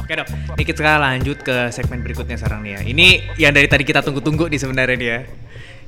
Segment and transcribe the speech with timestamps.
[0.00, 0.26] Oke dok,
[0.58, 2.80] ini kita lanjut ke segmen berikutnya sekarang nih ya.
[2.82, 3.06] Ini
[3.38, 5.20] yang dari tadi kita tunggu-tunggu nih sebenarnya nih ya.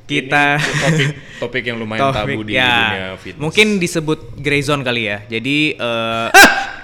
[0.03, 1.09] Kita Ini topik
[1.39, 3.43] topik yang lumayan topik, tabu di ya, dunia fitness.
[3.43, 5.19] Mungkin disebut gray zone kali ya.
[5.27, 6.29] Jadi eh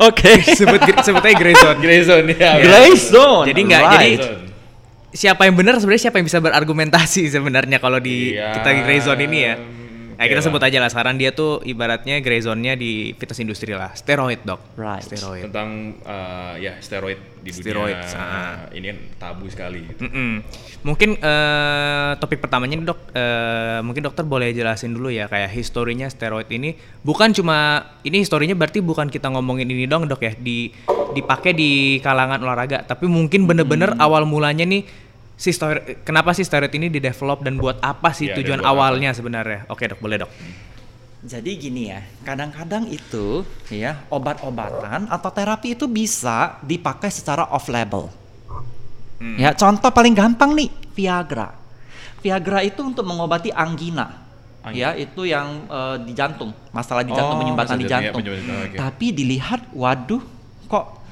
[0.00, 0.42] Oke.
[0.58, 1.78] sebut sebut aja gray zone.
[1.78, 2.52] Grey zone ya.
[2.58, 3.46] Gray zone.
[3.46, 4.18] Jadi nggak, right.
[4.18, 4.46] jadi-
[5.08, 8.60] Siapa yang benar sebenarnya siapa yang bisa berargumentasi sebenarnya kalau di Iya.
[8.60, 9.54] kita di gray zone ini ya.
[10.18, 10.46] Nah, kita Iya.
[10.50, 13.94] sebut aja lah sekarang dia tuh ibaratnya gray zone-nya di fitness industri lah.
[13.94, 14.74] Steroid, Dok.
[14.74, 15.06] Right.
[15.06, 15.46] Steroid.
[15.46, 18.66] tentang eh, ya steroid di dunia Steroid, ah.
[18.74, 19.86] ini kan tabu sekali.
[19.86, 20.02] gitu.
[20.02, 20.42] Mm-mm.
[20.82, 26.10] Mungkin eh, topik pertamanya nih, dok, eh, mungkin dokter boleh jelasin dulu ya kayak historinya
[26.10, 26.74] steroid ini
[27.06, 30.74] bukan cuma ini historinya berarti bukan kita ngomongin ini dong dok ya di
[31.14, 31.70] dipakai di
[32.02, 34.82] kalangan olahraga tapi mungkin bener-bener awal mulanya nih
[35.38, 38.60] si steroid kenapa sih steroid ini di develop dan buat apa sih Iya, dan tujuan
[38.60, 38.74] buat apa?
[38.74, 40.32] awalnya sebenarnya oke dok boleh dok
[41.18, 48.06] Jadi gini ya, kadang-kadang itu ya obat-obatan atau terapi itu bisa dipakai secara off label.
[49.34, 51.58] Ya, contoh paling gampang nih, Viagra.
[52.22, 54.30] Viagra itu untuk mengobati angina.
[54.70, 58.22] Ya, itu yang eh, di jantung, masalah di jantung Oh, penyumbatan di maksudnya, jantung.
[58.22, 58.76] iya, penyumbatan, oke.
[58.78, 60.22] Tapi dilihat, waduh,
[60.70, 61.02] kok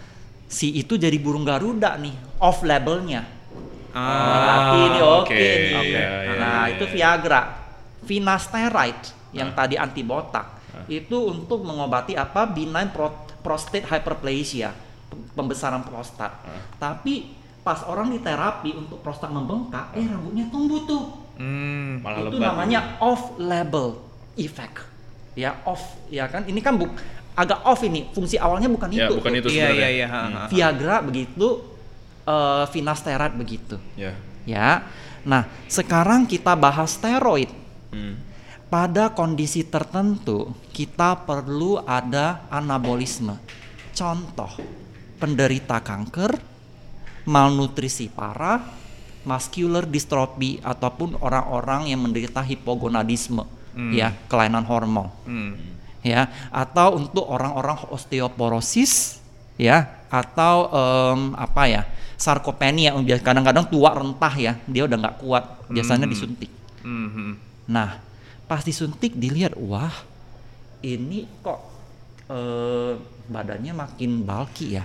[0.47, 3.27] si itu jadi burung garuda nih, off labelnya.
[3.97, 5.73] Berarti ini oke Ah, oke, nih.
[5.89, 6.85] iya, iya, nah, iya, itu.
[6.87, 7.43] Viagra.
[8.07, 9.57] Finasteride yang Ah.
[9.57, 10.47] tadi anti botak
[10.87, 12.47] itu untuk mengobati apa?
[12.47, 14.71] Benign pro- prostate hyperplasia,
[15.33, 16.31] pembesaran prostat.
[16.39, 16.61] Ah.
[16.77, 21.05] Tapi pas orang di terapi untuk prostat membengkak, eh rambutnya tumbuh tuh.
[21.35, 22.01] hmm.
[22.01, 22.47] Malah itu lebat.
[22.49, 23.99] namanya off label
[24.37, 24.87] effect.
[25.35, 26.45] Ya, off ya kan?
[26.45, 26.95] Ini kan buk
[27.35, 28.09] agak off ini.
[28.09, 29.19] Fungsi awalnya bukan Ya, itu.
[29.19, 29.77] bukan itu iya sebenarnya.
[29.77, 30.47] iya iya ha.
[30.47, 31.47] Viagra begitu,
[32.27, 33.79] eh finasteride begitu.
[33.95, 34.13] Ya.
[34.47, 34.87] Ya.
[35.27, 37.51] Nah, sekarang kita bahas steroid.
[37.91, 38.19] Hmm.
[38.67, 43.39] Pada kondisi tertentu, kita perlu ada anabolisme.
[43.95, 44.51] Contoh,
[45.23, 46.35] penderita kanker,
[47.27, 48.63] malnutrisi parah,
[49.27, 53.47] muscular dystrophy ataupun orang-orang yang menderita hipogonadisme,
[53.95, 55.11] ya, kelainan hormon.
[55.27, 55.55] Hmm.
[56.07, 59.19] Ya, atau untuk orang-orang osteoporosis,
[59.59, 61.83] ya, atau em, apa ya,
[62.17, 66.49] sarkopenia, bias- kadang-kadang tua rentah ya, dia udah nggak kuat, biasanya disuntik.
[66.81, 67.33] Hmm, hmm.
[67.69, 68.01] Nah,
[68.47, 69.93] pas disuntik dilihat, wah,
[70.81, 71.61] ini kok
[72.31, 72.95] eh,
[73.27, 74.85] badannya makin bulky ya.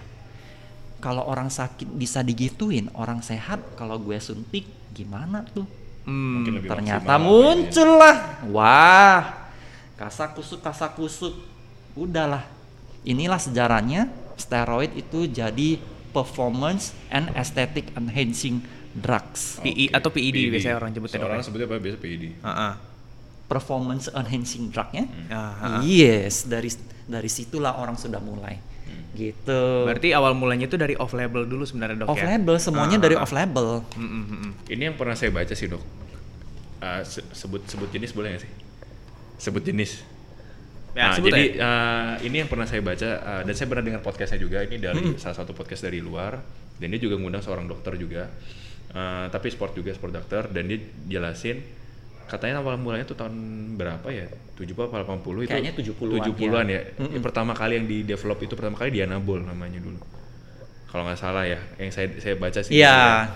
[1.02, 5.66] Kalau orang sakit bisa digituin, orang sehat kalau gue suntik gimana tuh?
[6.06, 6.42] Hmm.
[6.42, 8.18] Mungkin lebih Ternyata maksimal, muncullah,
[8.50, 9.22] wah,
[9.98, 11.34] kasak kusuk kasak kusuk,
[11.98, 12.46] udahlah.
[13.02, 14.10] Inilah sejarahnya
[14.42, 15.78] steroid itu jadi
[16.12, 19.62] performance and aesthetic enhancing drugs.
[19.62, 21.46] PI atau PID biasanya orang nyebutnya, dok, Orang ya?
[21.46, 22.24] sebutnya apa biasa PID.
[22.42, 22.74] Ah, ah.
[23.48, 25.06] performance enhancing drugnya.
[25.28, 25.82] Ah, ah, ah.
[25.84, 26.72] Yes, dari
[27.06, 28.60] dari situlah orang sudah mulai.
[29.12, 29.62] Gitu.
[29.84, 32.32] Berarti awal mulanya itu dari off label dulu sebenarnya dok off ya?
[32.32, 33.26] label semuanya Ah, dari ah, ah.
[33.28, 33.68] off label.
[33.92, 34.52] Hmm, hmm, hmm, hmm.
[34.72, 35.84] Ini yang pernah saya baca sih dok.
[37.04, 38.52] Se- sebut sebut jenis boleh nggak sih?
[39.38, 40.00] Sebut jenis.
[40.92, 41.64] Ya, nah, jadi aja.
[41.64, 44.60] eh, ini yang pernah saya baca eh, dan saya pernah dengar podcastnya juga.
[44.60, 45.16] Ini dari Hmm.
[45.16, 46.36] salah satu podcast dari luar
[46.76, 48.28] dan dia juga ngundang seorang dokter juga.
[48.92, 51.64] Eh, tapi sport juga sport dokter dan dia jelasin
[52.28, 53.36] katanya awal mulanya tuh tahun
[53.76, 54.28] berapa ya?
[54.56, 55.52] 70 apa 80 itu?
[55.52, 56.82] Kayaknya 70-an, 70-an ya.
[56.96, 57.12] Mm-mm.
[57.16, 60.00] Yang pertama kali yang di develop itu pertama kali Dianabol namanya dulu.
[60.88, 62.76] Kalau nggak salah ya, yang saya saya baca sih.
[62.76, 63.32] Iya.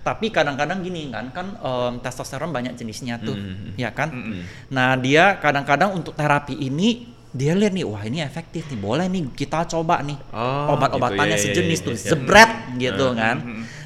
[0.00, 3.76] Tapi kadang-kadang gini kan, kan em, testosteron banyak jenisnya tuh, Mhm.
[3.76, 4.08] ya kan.
[4.08, 4.40] Mm-mm.
[4.72, 9.28] Nah dia kadang-kadang untuk terapi ini dia lihat nih, wah ini efektif nih, boleh nih
[9.30, 13.12] kita coba nih Oh, obat-obatannya gitu, ya, ya, sejenis ya, tuh, ya, zebret gitu Ah,
[13.14, 13.36] kan.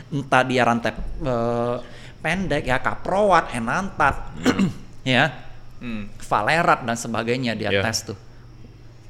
[0.08, 1.76] Entah dia rantai eh,
[2.22, 4.16] pendek ya, kaprowat, enantat,
[5.04, 5.28] ya,
[5.76, 6.08] Hmm.
[6.16, 7.82] valerat dan sebagainya dia Ya.
[7.82, 8.16] tes tuh.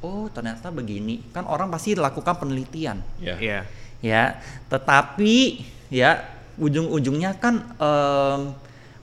[0.01, 3.39] Oh ternyata begini, kan orang pasti lakukan penelitian Ya.
[3.39, 3.61] Iya.
[4.01, 4.37] ya
[4.69, 6.19] tetapi ya
[6.57, 8.41] ujung-ujungnya kan em,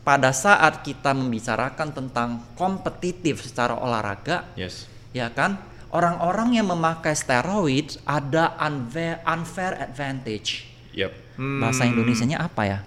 [0.02, 4.90] pada saat kita membicarakan tentang kompetitif secara olahraga Yes.
[5.12, 11.12] ya kan orang-orang yang memakai steroid ada unfair, unfair advantage Yap.
[11.38, 12.80] bahasa Indonesianya apa ya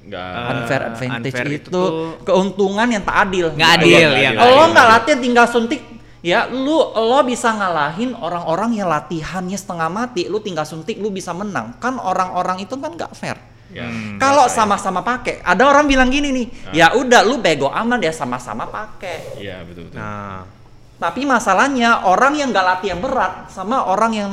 [0.00, 3.92] Nggak unfair Eh, advantage unfair itu, itu tuh- keuntungan yang tak adil Nggak Gitu.
[3.92, 4.30] adil, ya.
[4.34, 5.80] lo nggak latihan tinggal suntik
[6.18, 11.30] ya lu lo bisa ngalahin orang-orang yang latihannya setengah mati lu tinggal suntik lu bisa
[11.30, 13.38] menang kan orang-orang itu kan nggak fair
[13.68, 13.84] Ya,
[14.16, 14.58] kalau biasa ya.
[14.64, 19.36] sama-sama pakai ada orang bilang gini nih ya udah lu bego aman ya sama-sama pakai
[19.36, 20.00] Iya betul betul.
[20.00, 20.48] Nah,
[20.96, 24.30] tapi masalahnya orang yang nggak latihan berat sama orang yang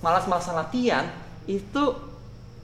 [0.00, 1.04] malas-malasan latihan
[1.44, 1.84] itu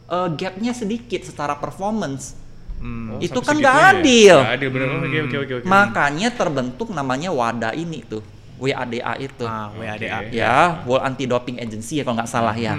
[0.09, 2.33] eh, gapnya sedikit secara performance
[2.81, 3.07] hmm.
[3.13, 4.01] Oh, itu kan nggak segitunya ya?
[4.01, 4.37] adil.
[4.41, 4.89] Nggak adil bener.
[4.89, 5.65] Oke oke oke oke.
[5.69, 8.25] makanya terbentuk namanya wadah ini tuh
[8.57, 8.89] WADA
[9.19, 9.45] itu.
[9.45, 10.25] Ah, WADA.
[10.25, 10.33] Oke.
[10.33, 12.73] ya World Anti Doping Agency ya kalau nggak salah ya.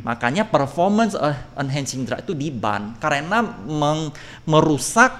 [0.00, 4.12] Makanya performance eh, enhancing drug itu diban karena meng-
[4.44, 5.12] merusak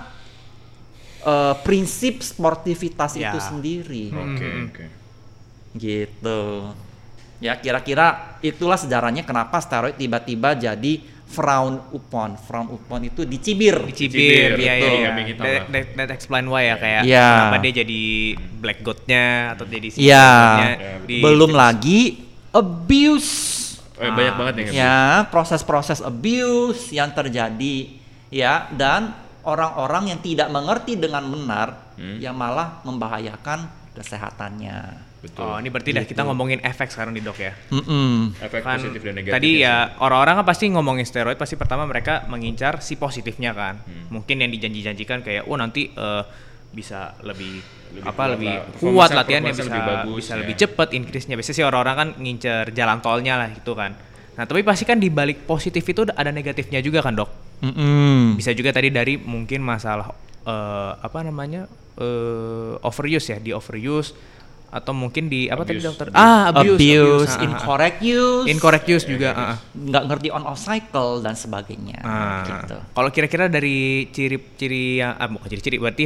[1.23, 3.31] eh, prinsip sportivitas Ya.
[3.31, 4.11] itu sendiri.
[4.11, 4.85] Oke, oke.
[5.73, 6.41] Gitu.
[7.41, 11.03] Ya kira-kira itulah sejarahnya kenapa steroid tiba-tiba jadi
[11.33, 12.37] frown upon.
[12.37, 13.81] Frown upon itu dicibir.
[13.83, 14.93] Dicibir, Dicibir, iya iya betul.
[14.93, 15.07] iya.
[15.09, 17.29] Kambing hitam That, that, that explain why ya kayak Iya.
[17.33, 18.03] kenapa dia jadi
[18.55, 20.29] black goat-nya atau jadi si Iya.
[20.29, 22.01] black goat-nya di- Belum lagi
[22.53, 23.33] abuse.
[23.95, 27.77] Eh, banyak banget yang ya proses-proses abuse yang terjadi
[28.29, 32.19] ya dan orang-orang yang tidak mengerti dengan benar Hmm.
[32.19, 35.12] yang malah membahayakan kesehatannya.
[35.23, 35.47] Betul.
[35.47, 37.55] Oh, ini berarti dah kita ngomongin efek sekarang di dok ya.
[37.71, 38.35] Mm-mm.
[38.43, 39.39] Efek Kan positif dan negatif.
[39.39, 43.79] tadi ya orang-orang kan pasti ngomongin steroid pasti pertama mereka mengincar si positifnya kan.
[43.87, 44.19] Hmm.
[44.19, 46.23] Mungkin yang dijanji-janjikan kayak oh nanti eh,
[46.75, 47.63] bisa lebih,
[47.95, 50.39] Lebih apa kuat lebih lah, kuat latihannya bisa lebih bagus, bisa ya.
[50.43, 51.35] lebih cepet increase-nya.
[51.39, 53.95] Biasanya sih orang-orang kan ngincer jalan tolnya lah gitu kan.
[54.33, 57.31] Nah, tapi pasti kan di balik positif itu ada negatifnya juga kan, Dok?
[57.63, 58.41] Mm-mm.
[58.41, 60.11] Bisa juga tadi dari mungkin masalah
[60.49, 61.69] eh, apa namanya?
[62.01, 64.32] eh, overuse ya, di overuse
[64.73, 66.07] atau mungkin di apa tadi Abuse, dokter?
[66.09, 66.17] abuse.
[66.17, 67.45] Ah, abuse, abuse, ah, ah, ah.
[67.45, 69.31] incorrect use, incorrect use juga.
[69.37, 69.57] ah, ah.
[69.77, 72.01] nggak ngerti on off cycle dan sebagainya.
[72.01, 72.81] Ah, gitu.
[72.81, 76.05] Kalau kira-kira dari ciri-ciri yang ah, bukan ciri-ciri berarti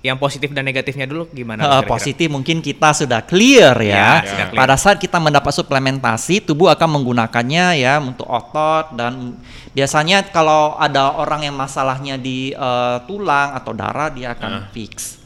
[0.00, 1.60] yang positif dan negatifnya dulu gimana?
[1.60, 1.90] Kira-kira?
[1.92, 4.24] positif mungkin kita sudah clear ya.
[4.24, 4.56] Ya, clear.
[4.56, 9.36] Pada saat kita mendapat suplementasi, tubuh akan menggunakannya ya untuk otot dan
[9.76, 15.25] biasanya kalau ada orang yang masalahnya di eh, tulang atau darah dia akan fix.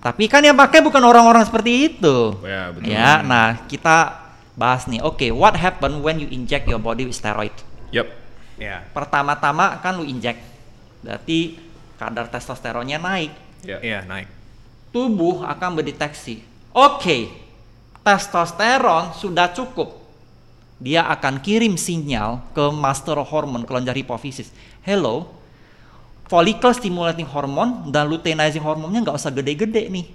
[0.00, 2.38] Tapi kan yang pakai bukan orang-orang seperti itu.
[2.46, 2.90] Ya, betul.
[2.90, 5.02] Ya, nah kita bahas nih.
[5.02, 7.54] Oke, what happen when you inject your body with steroid?
[7.90, 8.06] Yup.
[8.56, 8.86] Ya.
[8.94, 10.40] Pertama-tama kan lu inject.
[11.02, 11.58] Berarti
[11.98, 13.32] kadar testosteronnya naik.
[13.66, 13.78] Ya.
[13.82, 14.36] Iya, naik.
[14.96, 16.40] tubuh akan mendeteksi,
[16.72, 17.28] oke,
[18.00, 19.92] testosteron sudah cukup.
[20.80, 24.48] Dia akan kirim sinyal ke master hormone kelenjar hipofisis.
[24.80, 25.28] Hello,
[26.26, 30.06] follicle stimulating hormone dan luteinizing hormonnya nggak usah gede-gede nih.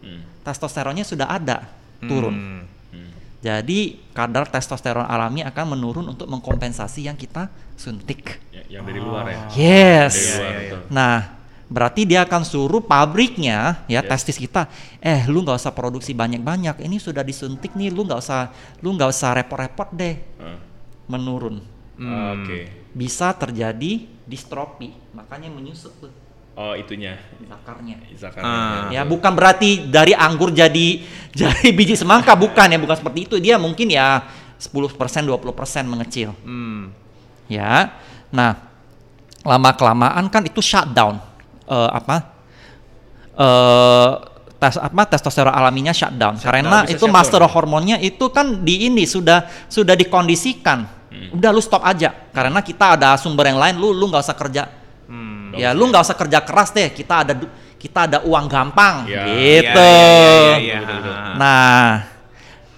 [0.00, 0.20] Hmm.
[0.44, 1.68] Testosteronnya sudah ada,
[2.00, 2.34] turun.
[2.34, 2.62] Hmm.
[2.92, 3.10] Hmm.
[3.44, 8.40] Jadi kadar testosteron alami akan menurun untuk mengkompensasi yang kita suntik.
[8.50, 9.38] Ya, yang dari luar ya.
[9.54, 10.14] Yes.
[10.16, 10.58] Dari luar, iya.
[10.58, 10.80] betul.
[10.88, 11.16] Nah,
[11.68, 14.08] berarti dia akan suruh pabriknya ya Yes.
[14.08, 14.72] testis kita,
[15.04, 18.48] eh lu nggak usah produksi banyak-banyak, ini sudah disuntik nih, lu nggak usah
[18.80, 20.56] lu nggak usah repot-repot deh, Ah.
[21.12, 21.60] menurun.
[22.00, 22.40] Hmm.
[22.40, 22.72] Oke.
[22.96, 26.12] Bisa terjadi distropi, makanya menyusut tuh
[26.58, 27.14] Oh, itunya.
[27.46, 28.02] zakarnya.
[28.18, 28.50] Zakarnya.
[28.50, 28.90] Ah.
[28.90, 31.06] Ya bukan berarti dari anggur jadi
[31.38, 33.36] jadi biji semangka bukan ya, bukan seperti itu.
[33.38, 34.26] Dia mungkin ya
[34.58, 34.90] 10%
[35.22, 36.34] 20% mengecil.
[36.42, 36.90] Hmm.
[37.46, 37.94] ya.
[38.34, 38.58] Nah,
[39.46, 41.22] lama kelamaan kan itu shutdown
[41.70, 42.16] eh, apa?
[43.38, 44.10] eh
[44.58, 47.14] tes apa testosteron alaminya shutdown karena bisa itu shutdown.
[47.14, 50.97] master hormonnya itu kan di ini sudah sudah dikondisikan.
[51.32, 54.62] Udah lu stop aja karena kita ada sumber yang lain lu lu nggak usah kerja.
[55.08, 55.56] Hmm.
[55.56, 56.92] Ya lu nggak usah kerja keras deh.
[56.92, 57.32] Kita ada
[57.78, 59.22] kita ada uang gampang Ya.
[59.24, 59.78] gitu.
[59.78, 60.78] Iya, iya, iya, iya.
[60.82, 61.14] Betul, betul.
[61.38, 61.86] Nah,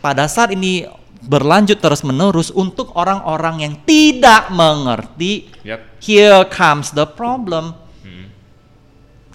[0.05, 0.85] pada saat ini
[1.21, 6.01] berlanjut terus-menerus untuk orang-orang yang tidak mengerti, Yap.
[6.01, 7.77] here comes the problem.
[8.05, 8.29] Hmm.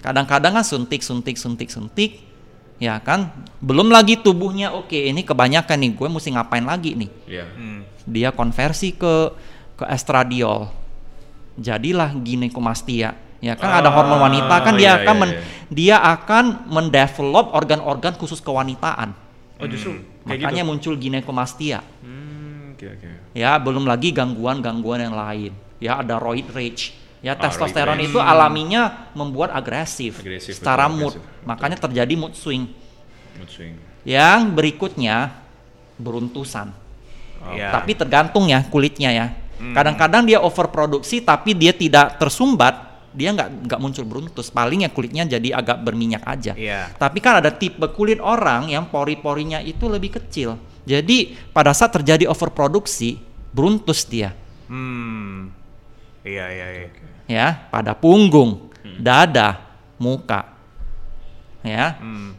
[0.02, 2.22] Kadang-kadang kan suntik, suntik, suntik, suntik,
[2.82, 3.30] ya kan?
[3.62, 7.10] Belum lagi tubuhnya oke, ini kebanyakan nih, gue mesti ngapain lagi nih?
[7.26, 7.46] Ya.
[7.54, 7.82] Hmm.
[8.06, 9.34] Dia konversi ke
[9.76, 10.70] ke estradiol,
[11.56, 13.12] jadilah ginekomastia.
[13.44, 15.42] Ya kan ada hormon wanita kan Ah, dia iya, akan iya, men- iya.
[15.68, 19.12] dia akan mendevelop organ-organ khusus kewanitaan.
[19.60, 20.70] Oh, justru kayak Makanya gitu.
[20.72, 21.80] muncul ginekomastia.
[22.00, 23.08] Hmm, oke oke.
[23.36, 25.52] Ya, belum lagi gangguan-gangguan yang lain.
[25.76, 26.96] Ya, ada roid rage.
[27.20, 31.12] Ya, Ah, testosteron itu alaminya membuat agresif, Agresif, secara betul, mood.
[31.20, 31.44] agresif.
[31.44, 32.64] Makanya terjadi mood swing.
[33.36, 33.74] Mood swing.
[34.06, 35.36] Yang berikutnya
[35.96, 36.72] beruntusan.
[37.54, 37.70] Ya.
[37.70, 39.26] Tapi tergantung ya kulitnya ya.
[39.56, 39.72] Hmm.
[39.72, 42.76] Kadang-kadang dia overproduksi tapi dia tidak tersumbat,
[43.16, 44.52] dia nggak nggak muncul beruntus.
[44.52, 46.52] Paling ya kulitnya jadi agak berminyak aja.
[46.52, 46.92] Iya.
[46.98, 50.60] Tapi kan ada tipe kulit orang yang pori-porinya itu lebih kecil.
[50.86, 53.18] Jadi pada saat terjadi overproduksi,
[53.50, 54.36] beruntus dia.
[54.70, 55.50] Hmm.
[56.26, 56.88] Iya, iya, iya.
[57.26, 59.02] Ya, pada punggung, Hmm.
[59.02, 59.58] dada,
[59.98, 60.46] muka.
[61.66, 61.98] Ya.
[61.98, 62.38] Hmm.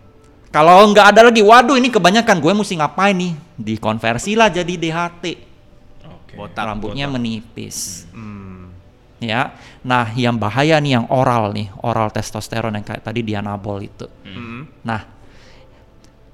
[0.57, 3.37] Kalau nggak ada lagi, waduh ini kebanyakan gue mesti ngapain nih?
[3.61, 5.23] Dikonversilah jadi DHT.
[6.01, 6.33] Oke.
[6.33, 6.65] Botak.
[6.65, 8.09] Rambutnya menipis.
[8.09, 8.73] Hmm.
[9.21, 9.53] Ya.
[9.85, 14.09] Nah, yang bahaya nih yang oral nih, oral testosteron yang kayak tadi dianabol itu.
[14.25, 14.65] Hmm.
[14.81, 15.05] Nah,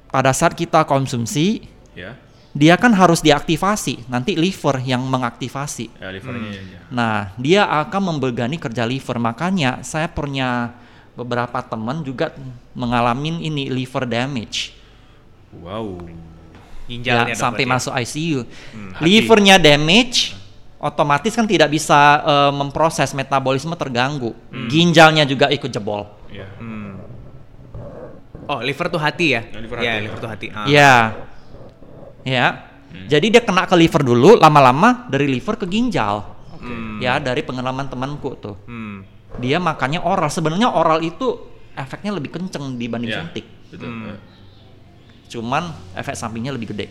[0.08, 2.16] pada saat kita konsumsi, Ya.
[2.56, 4.08] dia kan harus diaktifasi.
[4.08, 6.00] Nanti liver yang mengaktifasi.
[6.00, 6.72] Ya, livernya Hmm.
[6.72, 6.80] ya.
[6.88, 9.20] Nah, dia akan membebani kerja liver.
[9.20, 10.80] Makanya saya punya
[11.14, 12.34] beberapa teman juga
[12.74, 14.74] mengalami ini liver damage.
[15.54, 16.02] Wow.
[16.90, 17.70] Ginjalnya ya, sampai ya?
[17.70, 18.40] masuk ICU.
[18.44, 19.02] hati.
[19.06, 20.36] Livernya damage,
[20.82, 24.36] otomatis kan tidak bisa eh, memproses metabolisme terganggu.
[24.68, 26.10] Ginjalnya juga ikut jebol.
[26.34, 26.50] Ya.
[26.60, 27.00] Hmm.
[28.44, 29.42] Oh, liver tuh hati ya?
[29.48, 30.04] Ya, liver Iya, hati.
[30.04, 30.48] liver tuh hati.
[30.52, 30.66] Ah.
[30.68, 30.94] Ya,
[32.28, 32.48] ya.
[33.08, 36.28] Jadi dia kena ke liver dulu, lama-lama dari liver ke ginjal.
[36.60, 37.00] Hmm.
[37.00, 38.56] Ya, dari pengalaman temanku tuh.
[38.68, 39.08] Hmm.
[39.42, 40.30] Dia makannya oral.
[40.30, 41.40] Sebenarnya oral itu
[41.74, 43.46] efeknya lebih kenceng dibanding Ya, suntik.
[43.74, 43.90] Betul.
[43.90, 44.18] Hmm.
[45.30, 45.64] Cuman
[45.98, 46.88] efek sampingnya lebih gede.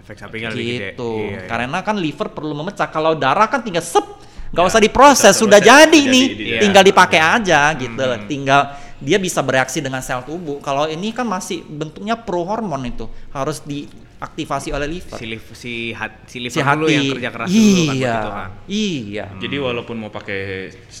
[0.00, 0.86] Efek sampingnya lebih gede.
[0.96, 1.12] gitu.
[1.28, 1.48] Iya, iya.
[1.48, 2.88] Karena kan liver perlu memecah.
[2.88, 4.04] Kalau darah kan tinggal sep,
[4.52, 6.60] nggak Ya, usah diproses, sudah jadi sudah nih, jadi, iya.
[6.64, 8.04] tinggal dipakai aja gitu.
[8.04, 8.24] Hmm.
[8.24, 8.62] Tinggal
[9.04, 10.58] dia bisa bereaksi dengan sel tubuh.
[10.58, 15.14] Kalau ini kan masih bentuknya pro hormon itu, harus diaktifasi oleh liver.
[15.14, 16.94] si liver si, hat, si liver Si dulu hati.
[16.94, 18.50] yang kerja keras dulu kan iya, itu kan.
[18.66, 19.26] iya.
[19.38, 20.40] Jadi walaupun mau pakai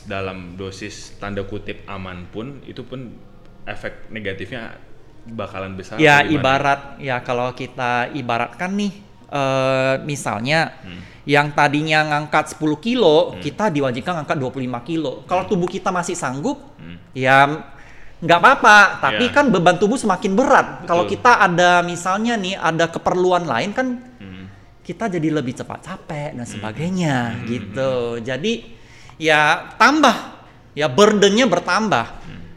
[0.04, 3.16] dalam dosis tanda kutip aman pun itu pun
[3.64, 4.76] efek negatifnya
[5.24, 5.96] bakalan besar.
[5.96, 8.92] Ya ibarat ya kalau kita ibaratkan nih
[9.26, 11.00] eh misalnya Hmm.
[11.24, 14.52] yang tadinya ngangkat 10 kilo, kita diwajibkan ngangkat 25
[14.84, 15.24] kilo.
[15.24, 17.00] Kalau tubuh kita masih sanggup, Hmm.
[17.16, 17.48] ya
[18.20, 18.78] nggak apa-apa.
[19.00, 19.32] Tapi Ya.
[19.32, 20.84] kan beban tubuh semakin berat.
[20.84, 23.86] Kalau kita ada misalnya nih ada keperluan lain kan
[24.20, 24.46] Hmm.
[24.82, 28.20] kita jadi lebih cepat capek dan sebagainya gitu.
[28.20, 28.76] Jadi
[29.16, 30.14] ya tambah
[30.74, 32.06] ya burdennya bertambah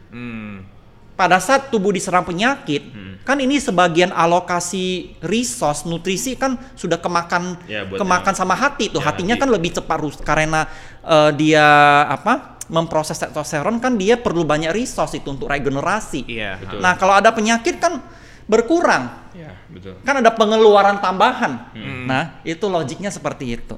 [0.10, 0.66] Hmm.
[1.14, 3.14] pada saat tubuh diserang penyakit, Hmm.
[3.22, 7.58] kan ini sebagian alokasi resource nutrisi kan sudah kemakan
[7.90, 9.02] buat kemakan yang- sama hati tuh.
[9.02, 9.42] ya, Hatinya hati.
[9.46, 10.66] kan lebih cepat rus karena
[11.04, 11.66] eh, dia
[12.06, 12.57] apa?
[12.68, 16.28] Memproses testosteron kan dia perlu banyak resource itu untuk regenerasi.
[16.28, 16.60] Iya.
[16.60, 16.80] Betul.
[16.80, 18.00] Nah, kalau ada penyakit kan
[18.44, 19.32] berkurang.
[19.32, 19.96] Ya, betul.
[20.02, 21.72] Kan ada pengeluaran tambahan.
[21.72, 22.08] Hmm.
[22.08, 23.76] Nah, itu logiknya seperti itu.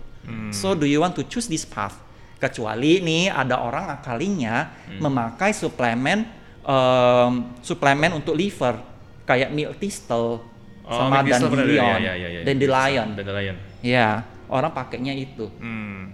[0.53, 1.98] So, do you want to choose this path?
[2.38, 5.01] Kecuali nih ada orang akalinya Hmm.
[5.03, 6.24] memakai suplemen
[6.62, 8.77] em, suplemen untuk liver
[9.25, 10.46] kayak milk thistle
[10.86, 11.86] sama Mick Thistle bener, dandelion.
[11.86, 12.39] ya, ya, ya, ya.
[12.46, 13.08] Dandelion.
[13.13, 13.55] Dandelion.
[13.81, 14.10] Ya,
[14.50, 15.50] orang pakainya itu.
[15.58, 16.13] Hmm.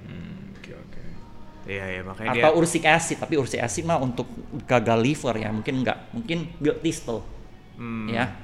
[1.65, 1.73] Hmm.
[1.73, 4.29] Iya, iya, makanya Atau dia ursic acid, tapi ursic acid mah untuk
[4.63, 5.97] gagal liver ya, mungkin enggak.
[6.13, 7.25] Mungkin milk thistle.
[7.75, 8.05] Hmm.
[8.05, 8.37] Ya.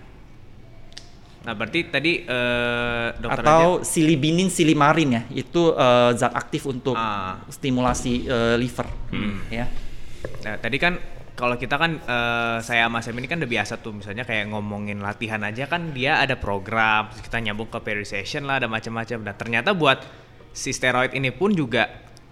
[1.41, 7.41] Nah, berarti tadi eh dokter atau silibinin silimarin ya itu eh, zat aktif untuk Ah.
[7.49, 8.85] stimulasi eh, liver
[9.49, 9.65] ya
[10.45, 11.01] Nah, tadi kan
[11.33, 15.01] kalau kita kan eh, saya sama Sam ini kan udah biasa tuh misalnya kayak ngomongin
[15.01, 19.17] latihan aja kan dia ada program kita nyambung ke period session lah ada macam-macam.
[19.25, 19.97] Nah, ternyata buat
[20.53, 21.89] si steroid ini pun juga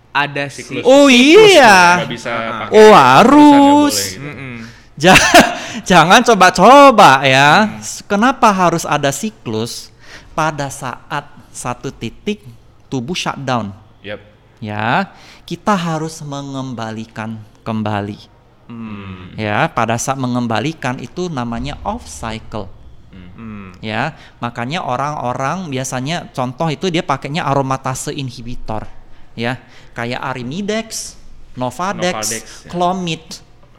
[0.10, 0.84] ada si Siklus.
[0.84, 3.96] oh iya Nggak bisa pakai Oh, harus.
[4.18, 4.66] boleh
[4.98, 5.13] gitu.
[5.89, 9.94] Jangan coba-coba ya kenapa harus ada siklus
[10.36, 12.44] pada saat satu titik
[12.88, 14.20] tubuh shutdown Yap.
[14.60, 15.08] ya
[15.44, 19.34] kita harus mengembalikan kembali Hmm.
[19.34, 22.70] ya pada saat mengembalikan itu namanya off cycle
[23.10, 23.74] Hmm.
[23.82, 28.86] ya makanya orang-orang biasanya contoh itu dia pakainya aromatase inhibitor
[29.34, 29.60] ya
[29.94, 31.16] kayak arimidex
[31.54, 32.70] novadex, Novadex, ya.
[32.72, 33.24] clomid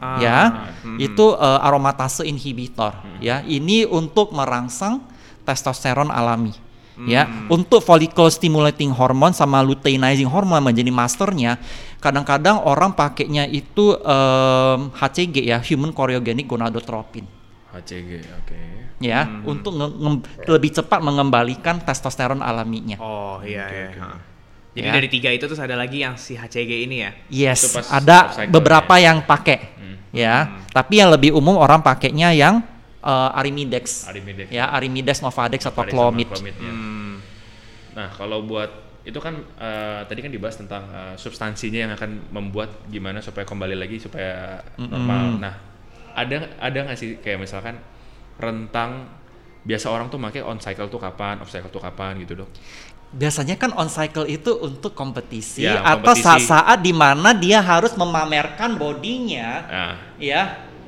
[0.01, 0.37] Ah, ya
[0.81, 0.97] hmm.
[0.97, 2.89] itu eh, aromatase inhibitor
[3.21, 4.97] ya ini untuk merangsang
[5.45, 6.57] testosteron alami
[7.05, 11.61] ya untuk follicle stimulating hormone sama luteinizing hormone menjadi masternya
[11.97, 17.25] kadang-kadang orang pakainya itu em, HCG ya human choreogenic gonadotropin
[17.69, 18.59] HCG, oke.
[18.99, 22.99] ya untuk nge- nge- lebih cepat mengembalikan testosteron alaminya.
[22.99, 23.89] Oh, iya Oke, iya.
[23.95, 24.30] oke.
[24.71, 24.93] Jadi Ya.
[24.95, 27.11] dari tiga itu terus ada lagi yang si HCG ini ya.
[27.27, 29.11] Yes, Itu pas ada beberapa ya.
[29.11, 29.59] yang pakai
[30.15, 32.63] ya, tapi yang lebih umum orang pakainya yang
[33.03, 34.07] eh, Arimidex.
[34.07, 34.47] Arimidex.
[34.47, 36.27] Ya, Arimidex, Novadex atau Novadex Clomid.
[36.31, 36.71] Clomid, ya.
[36.71, 37.15] Hmm.
[37.95, 38.71] Nah, kalau buat
[39.03, 43.75] itu kan eh, tadi kan dibahas tentang eh, substansinya yang akan membuat gimana supaya kembali
[43.75, 45.35] lagi supaya normal.
[45.41, 45.55] Nah,
[46.15, 47.75] ada ada nggak sih kayak misalkan
[48.39, 49.07] rentang
[49.61, 52.49] biasa orang tuh pakai on cycle tuh kapan, off cycle tuh kapan gitu dok?
[53.11, 58.79] Biasanya kan on cycle itu untuk kompetisi Ya, atau saat-saat di mana dia harus memamerkan
[58.79, 60.41] bodinya Nah, ya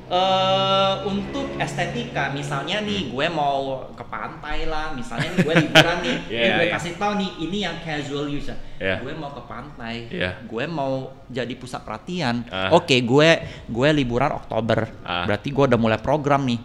[0.04, 6.16] eh untuk estetika misalnya nih gue mau ke pantai lah misalnya nih gue liburan nih
[6.28, 6.74] Iya, eh, gue iya.
[6.76, 9.00] kasih tahu nih ini yang casual use Iya.
[9.00, 10.44] gue mau ke pantai Iya.
[10.44, 12.68] gue mau jadi pusat perhatian Ah.
[12.72, 13.28] oke gue
[13.64, 15.24] gue liburan Oktober Ah.
[15.24, 16.60] berarti gue udah mulai program nih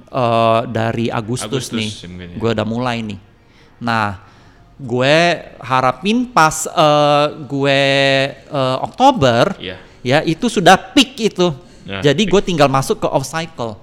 [0.00, 2.38] eh dari Agustus, Agustus nih mungkin ya.
[2.38, 3.18] gue udah mulai nih
[3.78, 4.18] nah
[4.74, 5.16] gue
[5.58, 7.80] harapin pas eh, gue
[8.38, 9.76] eh, Oktober Iya.
[10.00, 11.48] ya itu sudah peak itu
[11.82, 13.80] Ya, jadi gue tinggal masuk ke off cycle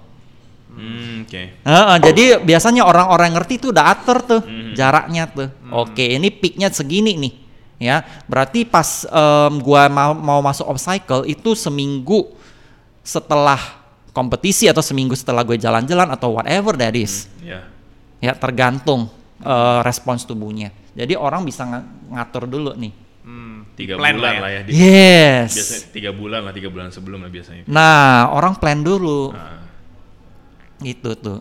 [0.70, 1.42] hmm, oke.
[1.58, 4.72] Heeh, jadi biasanya orang-orang ngerti tuh udah atur tuh Mhm.
[4.74, 7.34] jaraknya tuh oke ini peaknya segini nih
[7.82, 12.30] ya berarti pas em, gua mau, mau masuk off cycle itu seminggu
[13.02, 13.58] setelah
[14.16, 17.68] kompetisi atau seminggu setelah gue jalan-jalan atau whatever that is Ya.
[18.18, 20.72] Ya, tergantung eh, respons tubuhnya.
[20.96, 22.96] Jadi orang bisa nga- ngatur dulu nih.
[23.22, 24.62] Hmm, tiga plan bulan lah lah ya.
[24.64, 25.52] di- Yes.
[25.52, 27.68] Biasanya tiga bulan lah, tiga bulan sebelum lah biasanya.
[27.68, 29.36] Nah, orang plan dulu.
[29.36, 29.60] Nah,
[30.78, 31.40] Itu tuh.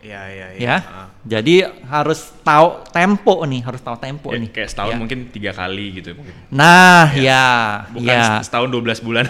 [0.00, 0.60] Iya, iya, iya.
[0.60, 0.76] Ya.
[0.80, 1.08] Ah.
[1.26, 1.58] Jadi
[1.90, 4.50] harus tahu tempo nih, harus tahu tempo kayak, nih.
[4.54, 4.98] kayak setahun Ya.
[5.02, 6.30] mungkin tiga kali gitu mungkin.
[6.54, 7.46] Nah, ya,
[7.90, 8.38] Bukan ya.
[8.46, 9.26] setahun 12 bulan.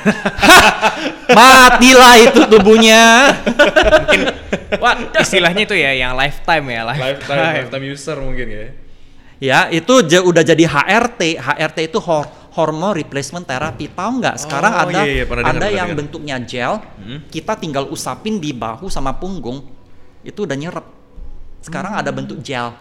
[1.37, 3.33] Matilah itu tubuhnya.
[4.77, 8.65] Wah, istilahnya itu ya yang lifetime ya, lifetime, lifetime user mungkin ya.
[9.41, 11.21] ya, itu udah jadi HRT.
[11.41, 13.89] HRT itu hor hormone replacement therapy.
[13.89, 14.37] Tahu nggak?
[14.37, 15.99] Sekarang Oh, ada iya, iya, pernah ada yang dengar.
[16.05, 16.81] bentuknya gel.
[16.97, 17.25] Hmm.
[17.29, 19.61] Kita tinggal usapin di bahu sama punggung.
[20.21, 20.87] Itu udah nyerap.
[21.61, 22.73] Sekarang ada bentuk gel.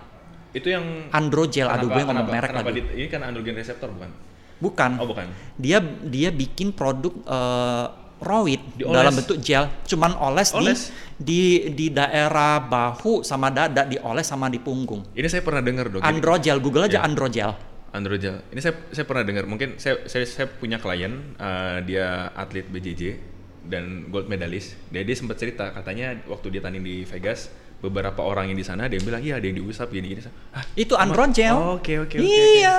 [0.51, 1.67] Itu yang Androgel.
[1.67, 2.79] Aduh, gue ngomong merek kenapa lagi.
[2.81, 4.11] di- ini kan androgen reseptor bukan?
[4.55, 4.91] Bukan.
[4.97, 5.27] Oh bukan.
[5.55, 7.85] Dia dia bikin produk eh,
[8.17, 8.95] roid Dioles.
[8.95, 9.67] dalam bentuk gel.
[9.85, 10.95] Cuman oles, Oles?
[11.13, 15.03] di di di daerah bahu sama dada dioles sama di punggung.
[15.11, 15.99] Ini saya pernah dengar dok.
[15.99, 17.03] Androgel, Google aja Ya.
[17.03, 17.51] androgel.
[17.91, 18.39] Androgel.
[18.47, 19.43] Ini saya saya pernah dengar.
[19.43, 23.19] Mungkin saya saya, saya punya klien eh, dia atlet BJJ
[23.65, 24.79] dan gold medalist.
[24.87, 28.87] Dia dia sempat cerita katanya waktu dia tanding di Vegas beberapa orang yang di sana
[28.87, 30.21] dia bilang iya ada yang diusap gini gini.
[30.51, 31.53] Ah, Itu androgel.
[31.53, 32.77] Oh, oke, oke, oke, Iya.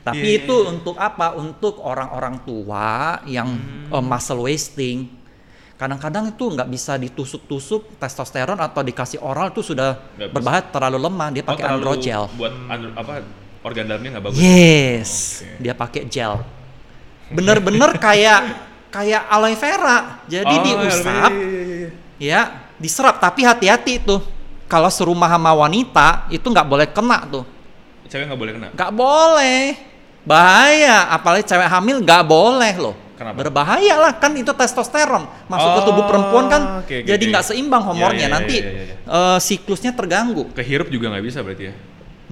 [0.00, 1.36] Tapi Iya, iya, itu untuk apa?
[1.36, 3.92] Untuk orang-orang tua yang Hmm.
[3.92, 5.12] eh, muscle wasting.
[5.76, 10.28] Kadang-kadang itu nggak bisa ditusuk-tusuk testosteron atau dikasih oral itu sudah bisa.
[10.28, 11.28] berbahaya terlalu lemah.
[11.30, 12.22] Dia oh, pakai terlalu androgel.
[12.36, 13.12] Buat andro, apa
[13.60, 14.38] organ dalamnya nggak bagus.
[14.40, 15.56] Yes, Oke.
[15.58, 16.34] dia pakai gel.
[17.30, 18.40] Bener-bener kayak
[18.90, 20.20] kayak aloe vera.
[20.26, 21.90] Jadi Oh, diusap, iya, iya, iya.
[22.18, 22.40] ya
[22.80, 23.20] diserap.
[23.20, 24.24] Tapi hati-hati tuh.
[24.66, 27.44] Kalau serumah sama wanita itu nggak boleh kena tuh.
[28.08, 28.68] Cewek nggak boleh kena.
[28.72, 29.62] Nggak boleh.
[30.24, 31.12] Bahaya.
[31.12, 32.96] Apalagi cewek hamil nggak boleh loh.
[33.20, 33.36] Kenapa?
[33.36, 37.52] Berbahaya lah kan itu testosteron masuk ke tubuh Oh, perempuan kan oke, oke, jadi nggak
[37.52, 38.96] seimbang hormonnya Iya, iya, nanti iya, iya, iya.
[38.96, 40.48] eh, siklusnya terganggu.
[40.56, 41.74] Kehirup juga nggak bisa berarti ya.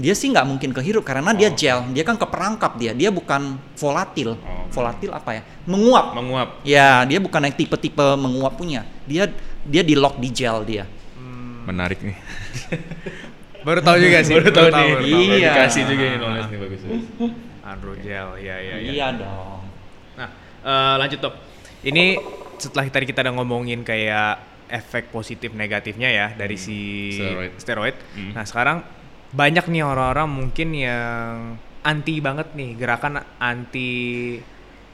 [0.00, 4.40] Dia sih nggak mungkin kehirup karena dia gel, dia kan keperangkap dia, dia bukan volatil.
[4.40, 4.64] Oh.
[4.72, 5.42] Volatil apa ya?
[5.68, 6.16] Menguap.
[6.16, 6.49] Menguap.
[6.64, 8.88] Ya, dia bukan yang tipe-tipe menguap punya.
[9.05, 9.29] Dia
[9.64, 10.85] dia di lock di gel dia.
[11.68, 12.16] Menarik nih.
[13.66, 14.35] Baru tahu juga sih.
[14.38, 14.88] Baru tahu nih.
[14.97, 15.05] baru.
[15.05, 15.53] Iya.
[15.53, 16.81] Dikasih juga ini knowledge nih bagus.
[16.87, 17.05] bagus.
[17.68, 18.90] Androgel, ya ya ya.
[18.97, 19.61] Iya dong.
[20.16, 20.29] Nah,
[20.64, 21.35] eh, lanjut dok.
[21.85, 22.05] Ini
[22.57, 27.53] setelah tadi kita udah ngomongin kayak efek positif negatifnya ya dari si Steroid.
[27.61, 27.97] steroid.
[28.16, 28.33] Hmm.
[28.37, 28.79] Nah sekarang
[29.33, 33.90] banyak nih orang-orang mungkin yang anti banget nih gerakan anti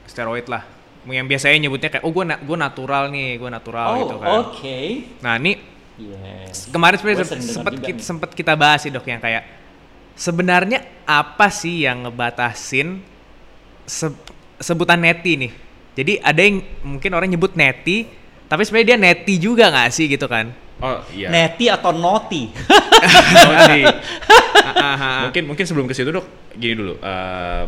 [0.07, 0.63] steroid lah.
[1.05, 4.29] Yang biasanya nyebutnya kayak oh gue na gue natural nih, gue natural oh, gitu kan.
[4.41, 4.79] oke.
[5.21, 5.53] Nah ini
[5.95, 6.67] Yes.
[6.67, 7.35] kemarin sebenarnya juga
[7.71, 8.03] kita, nih.
[8.03, 9.47] sempet kita bahas sih dok yang kayak
[10.11, 12.99] sebenarnya apa sih yang ngebatasin
[13.87, 14.19] se-
[14.59, 15.51] sebutan neti nih
[15.95, 18.11] jadi ada yang mungkin orang nyebut neti
[18.51, 21.31] tapi sebenarnya dia neti juga nggak sih gitu kan Oh iya.
[21.31, 22.51] Neti atau noti?
[24.75, 25.23] Ah.
[25.31, 27.63] mungkin mungkin sebelum ke situ dok gini dulu eh,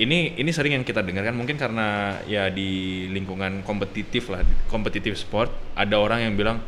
[0.00, 4.40] ini ini sering yang kita dengar kan mungkin karena ya di lingkungan kompetitif lah
[4.72, 6.58] kompetitif sport ada orang yang bilang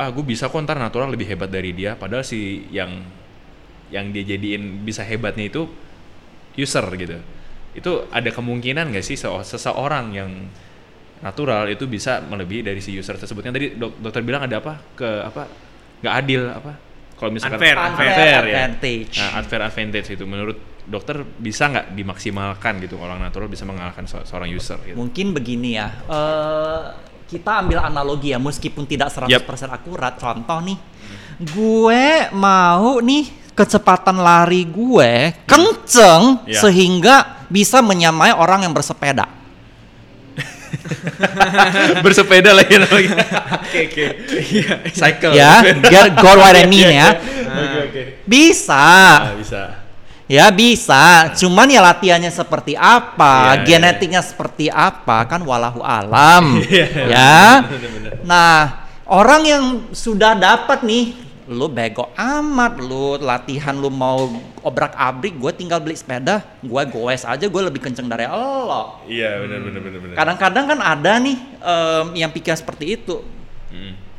[0.00, 1.92] ah gue bisa kok ntar natural lebih hebat dari dia.
[1.92, 3.04] Padahal si yang
[3.92, 5.68] yang dia jadiin bisa hebatnya itu
[6.56, 7.20] user gitu.
[7.76, 10.30] Itu ada kemungkinan nggak sih se- seseorang yang
[11.20, 13.44] natural itu bisa melebihi dari si user tersebut?
[13.44, 14.80] Yang tadi dok- dokter bilang ada apa?
[14.96, 15.42] Ke apa?
[16.00, 16.72] Nggak adil apa?
[17.20, 18.40] Kalau misalkan Unfair, unfair, ya.
[18.40, 19.20] advantage.
[19.20, 24.24] Nah, unfair advantage itu menurut dokter bisa nggak dimaksimalkan gitu orang natural bisa mengalahkan se-
[24.24, 24.94] seorang user gitu.
[24.94, 25.88] Mungkin begini ya.
[26.06, 26.80] eh,
[27.26, 29.30] kita ambil analogi ya meskipun tidak 100%
[29.68, 30.14] akurat.
[30.14, 30.78] Contoh nih.
[31.40, 36.58] Gue mau nih kecepatan lari gue kenceng Ya.
[36.58, 37.16] sehingga
[37.46, 39.26] bisa menyamai orang yang bersepeda.
[42.00, 43.08] Bersepeda lagi lagi.
[43.70, 44.04] Oke oke.
[44.30, 44.74] Iya.
[44.90, 45.32] Cycle.
[45.32, 47.14] Ya, get got what I mean ya.
[47.46, 48.02] Oke oke.
[48.24, 48.74] Bisa.
[49.22, 49.79] Ah, bisa.
[50.30, 56.86] Ya bisa, cuman ya latihannya seperti apa, Iya, genetiknya seperti apa kan walahu alam, Iya,
[57.10, 57.38] ya.
[57.66, 58.22] bener-bener.
[58.22, 61.18] Nah orang yang sudah dapat nih,
[61.50, 64.30] lu bego amat, lu latihan lu mau
[64.62, 69.02] obrak abrik, gue tinggal beli sepeda, gue goes aja, gue lebih kenceng dari lo.
[69.10, 70.14] Iya benar benar benar benar.
[70.14, 73.39] Kadang-kadang kan ada nih em, yang pikir seperti itu, Hmm.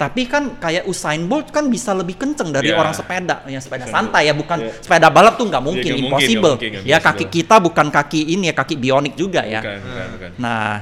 [0.02, 2.82] Tapi kan kayak Usain Bolt kan bisa lebih kenceng dari Iya.
[2.82, 4.82] orang sepeda, yang sepeda Usain santai ya, bukan Iya.
[4.82, 6.58] sepeda balap tuh nggak mungkin, nggak mungkin, impossible.
[6.58, 9.62] nggak mungkin, nggak ya kaki kita bukan kaki ini ya, kaki bionik juga ya.
[9.62, 10.30] Bukan bukan bukan.
[10.42, 10.74] Nah,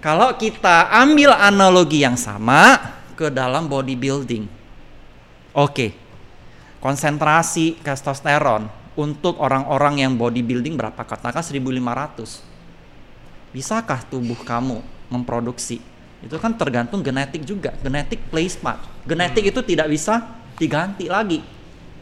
[0.00, 2.80] kalau kita ambil analogi yang sama
[3.12, 4.48] ke dalam bodybuilding,
[5.52, 5.86] oke,
[6.80, 11.04] konsentrasi testosteron untuk orang-orang yang bodybuilding berapa?
[11.04, 12.40] Katakan 1.500.
[13.52, 14.80] Bisakah tubuh kamu
[15.12, 15.84] memproduksi?
[16.18, 17.74] Itu kan tergantung genetik juga.
[17.78, 18.82] Genetik plays part.
[19.06, 20.26] Genetik itu tidak bisa
[20.58, 21.40] diganti lagi.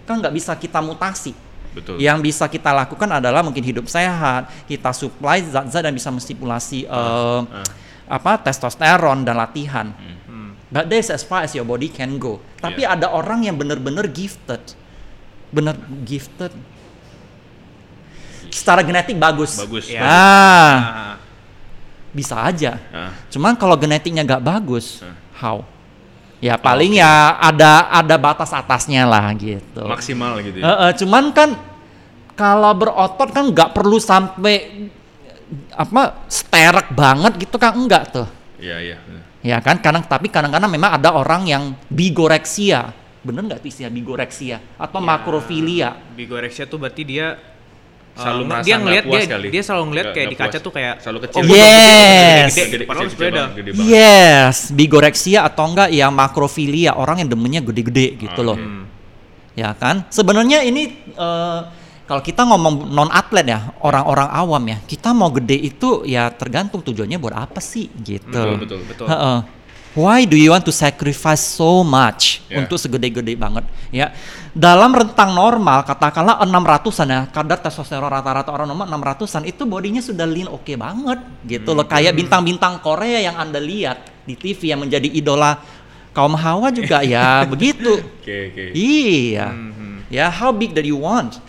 [0.09, 1.37] Kan nggak bisa kita mutasi.
[1.77, 2.01] Betul.
[2.01, 7.41] Yang bisa kita lakukan adalah mungkin hidup sehat, kita supply zat-zat dan bisa menstimulasi eh,
[8.09, 9.93] apa testosteron dan latihan.
[9.93, 10.57] Hmm.
[10.67, 12.41] But that's as far as your body can go.
[12.59, 12.97] Tapi Yeah.
[12.97, 14.63] ada orang yang bener-bener gifted,
[15.53, 16.51] bener gifted.
[18.51, 19.59] Secara genetik bagus.
[19.61, 19.87] Bagus.
[19.87, 20.01] Iya.
[20.01, 21.06] Ah, Ah,
[22.17, 22.81] bisa aja.
[22.89, 23.13] Ah.
[23.29, 25.13] Cuman kalau genetiknya nggak bagus, Ah.
[25.37, 25.57] how?
[26.41, 29.85] Ya paling ya ada ada batas atasnya lah gitu.
[29.85, 30.65] Maksimal gitu ya.
[30.65, 31.51] Eh, eh, cuman kan
[32.33, 34.89] kalau berotot kan nggak perlu sampai
[35.73, 38.29] apa sterek banget gitu kan enggak tuh.
[38.61, 38.97] Iya, iya.
[39.41, 42.93] Ya kan kadang tapi kadang-kadang memang ada orang yang bigoreksia.
[43.25, 45.07] Bener nggak tuh istilah bigoreksia atau Ya.
[45.07, 45.91] makrofilia?
[46.15, 47.39] Bigorexia tuh berarti dia
[48.17, 49.47] Selalu uh, merasa dia puas dia, kali.
[49.53, 50.65] dia selalu ngelihat Nggak- kayak di nggak kaca puas.
[50.65, 51.41] tuh kayak Selalu oh, kecil.
[51.45, 52.49] gua Yes.
[52.49, 53.45] gede, Gede, padahal sebenarnya.
[53.77, 58.59] Yes, bigoreksia atau enggak yang makrofilia, orang yang demennya gede-gede gitu Ah, loh.
[58.59, 58.85] Hmm.
[59.53, 60.09] Ya kan?
[60.09, 61.61] Sebenarnya ini eh,
[62.05, 66.79] kalau kita ngomong non atlet ya, orang-orang awam ya, kita mau gede itu ya tergantung
[66.81, 68.31] tujuannya buat apa sih gitu.
[68.31, 68.79] Betul, betul.
[68.87, 69.07] betul.
[69.09, 69.39] Heeh.
[69.97, 72.61] Why do you want to sacrifice so much Ya.
[72.61, 74.13] untuk segede-gede banget ya?
[74.53, 80.29] Dalam rentang normal katakanlah 600-an ya, kadar testosteron rata-rata orang normal 600-an itu bodinya sudah
[80.29, 81.81] lean oke banget gitu Hmm.
[81.81, 81.87] loh.
[81.89, 85.57] Kayak bintang-bintang Korea yang Anda lihat di TV yang menjadi idola
[86.13, 87.97] kaum hawa juga ya begitu.
[88.21, 88.65] Oke, oke.
[88.77, 89.49] Iya.
[89.49, 90.13] Mhm.
[90.13, 91.41] Ya, how big that you want?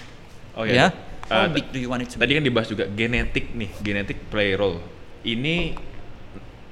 [0.55, 0.87] Oh ya.
[0.87, 0.87] ya.
[1.27, 2.39] How Eh, big do you want it to Tadi be?
[2.39, 4.79] kan dibahas juga genetik nih, genetik play role.
[5.21, 5.75] Ini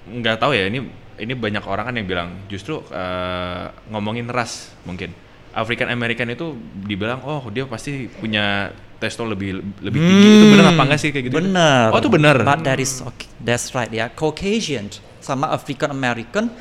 [0.06, 0.80] nggak tahu ya, ini
[1.18, 5.12] ini banyak orang kan yang bilang justru eh, ngomongin ras mungkin.
[5.56, 6.52] African American itu
[6.84, 10.28] dibilang oh dia pasti punya testo lebih lebih tinggi.
[10.36, 11.36] Itu benar apa enggak sih kayak gitu?
[11.40, 11.96] Benar.
[11.96, 12.36] Oh, itu benar.
[12.44, 13.28] But that is okay.
[13.40, 14.12] That's right ya.
[14.12, 14.92] Caucasian
[15.24, 16.52] sama African American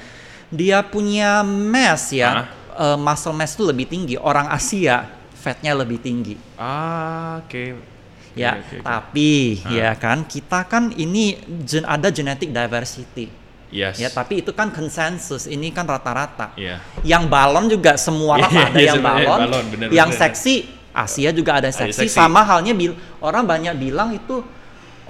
[0.48, 2.46] dia punya mass ya.
[2.74, 4.14] eh, muscle mass itu lebih tinggi.
[4.14, 6.38] Orang Asia fatnya lebih tinggi.
[6.54, 7.94] Ah, oke.
[8.34, 8.86] Ya, Oke, oke, oke.
[8.86, 9.30] tapi
[9.70, 13.30] ya kan kita kan ini gen, ada genetic diversity.
[13.74, 13.98] Yes.
[13.98, 15.50] Ya, tapi itu kan konsensus.
[15.50, 16.54] Ini kan rata-rata.
[16.54, 16.78] Iya.
[17.02, 19.38] Yang balon juga semua ras Iya, ada iya, yang balon.
[19.50, 20.20] balon, bener, yang bener.
[20.22, 20.54] seksi
[20.94, 22.06] Asia juga ada seksi.
[22.06, 22.14] seksi.
[22.14, 24.46] Sama halnya bil orang banyak bilang itu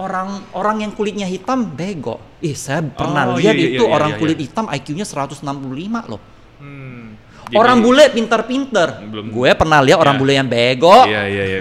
[0.01, 2.17] orang orang yang kulitnya hitam bego.
[2.41, 4.43] Ih, saya pernah Oh, lihat iya, iya, itu iya, orang iya, kulit iya.
[4.49, 5.45] hitam IQ-nya 165
[6.09, 6.21] loh.
[6.57, 7.13] Hmm.
[7.45, 8.87] Jadi- orang bule pinter-pinter.
[9.29, 10.21] Gue pernah lihat orang Iya.
[10.25, 11.05] bule yang bego.
[11.05, 11.59] Iya, iya, iya.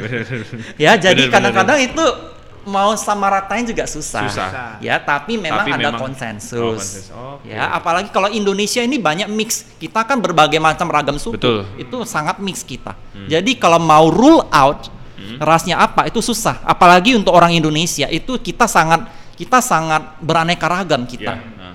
[0.80, 2.04] Ya, jadi kadang-kadang itu
[2.64, 4.24] mau sama ratain juga susah.
[4.26, 4.48] Susah.
[4.80, 6.56] Ya, tapi memang Tapi ada memang- konsensus.
[6.56, 7.06] Oh, konsensus.
[7.12, 7.52] Oke.
[7.52, 9.64] Ya, apalagi kalau Indonesia ini banyak mix.
[9.76, 11.36] Kita kan berbagai macam ragam suku.
[11.36, 11.68] Betul.
[11.76, 12.96] Itu sangat mix kita.
[13.28, 14.88] Jadi kalau mau rule out
[15.40, 16.60] rasnya apa itu susah.
[16.64, 21.10] Apalagi untuk orang Indonesia itu kita sangat kita sangat beraneka ragam Iya.
[21.10, 21.32] kita.
[21.56, 21.74] nah.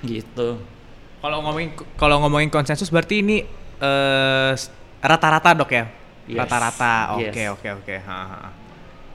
[0.00, 0.48] Gitu.
[1.20, 3.44] Kalau ngomongin kalau ngomongin konsensus berarti ini
[3.80, 4.52] eh,
[5.00, 5.84] rata-rata dok ya?
[6.30, 7.16] Rata-rata.
[7.18, 7.94] Oke oke oke.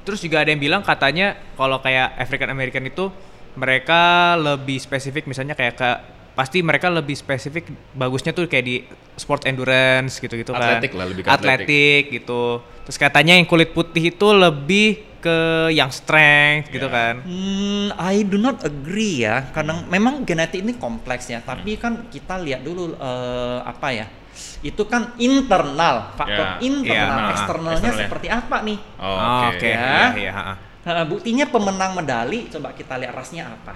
[0.05, 3.09] Terus juga ada yang bilang katanya kalau kayak African American itu
[3.55, 5.89] mereka lebih spesifik misalnya kayak ke
[6.35, 8.83] pasti mereka lebih spesifik bagusnya tuh kayak di
[9.15, 10.83] sport endurance gitu-gitu kan.
[10.83, 12.59] Atletik lah, lebih ke atletik gitu.
[12.83, 16.93] Terus katanya yang kulit putih itu lebih ke yang strength gitu Ya.
[16.93, 17.15] kan.
[17.25, 19.49] Hmm, I do not agree ya.
[19.49, 21.41] Kadang memang genetik ini kompleks ya.
[21.41, 24.05] Tapi kan kita lihat dulu eh, apa ya?
[24.61, 28.05] Itu kan internal, faktor Ya, internal, iya, nah, eksternalnya eksternal ya.
[28.07, 28.77] seperti apa nih?
[28.97, 29.57] Oh, Oh, oke.
[29.57, 29.69] Oke.
[29.71, 29.79] Ya.
[29.79, 30.31] Iya iya.
[30.33, 30.53] ha.
[30.85, 33.73] Nah, buktinya pemenang medali, coba kita lihat rasnya apa.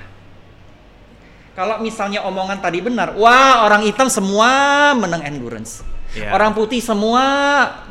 [1.57, 4.49] Kalau misalnya omongan tadi benar, wah orang hitam semua
[4.95, 5.83] menang endurance.
[6.15, 6.33] Iya.
[6.33, 7.21] Orang putih semua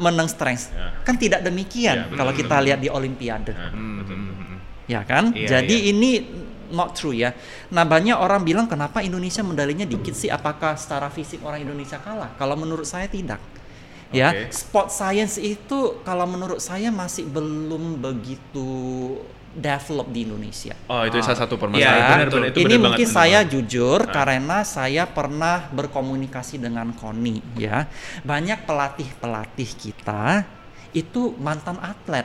[0.00, 0.72] menang strength.
[0.74, 0.90] Ya.
[1.04, 3.52] Kan tidak demikian Ya, benar, kalau kita lihat di olimpiade.
[3.54, 4.16] Hmm, betul.
[4.16, 4.56] hmm, hmm.
[4.88, 5.30] Ya kan?
[5.36, 5.90] Iya, Jadi iya.
[5.92, 6.10] ini
[6.70, 7.34] not true ya.
[7.72, 10.28] Nah, banyak orang bilang kenapa Indonesia medalinya dikit sih?
[10.28, 12.34] Apakah secara fisik orang Indonesia kalah?
[12.36, 13.40] Kalau menurut saya tidak.
[14.08, 14.48] Ya, Oke.
[14.56, 18.64] sport science itu kalau menurut saya masih belum begitu
[19.52, 20.72] develop di Indonesia.
[20.88, 21.92] Oh, itu salah satu permasalahan.
[21.92, 24.12] Ya, benar, benar, itu ini benar mungkin banget, saya benar jujur Ah.
[24.12, 27.84] karena saya pernah berkomunikasi dengan Koni ya.
[28.24, 30.46] Banyak pelatih-pelatih kita
[30.96, 32.24] itu mantan atlet,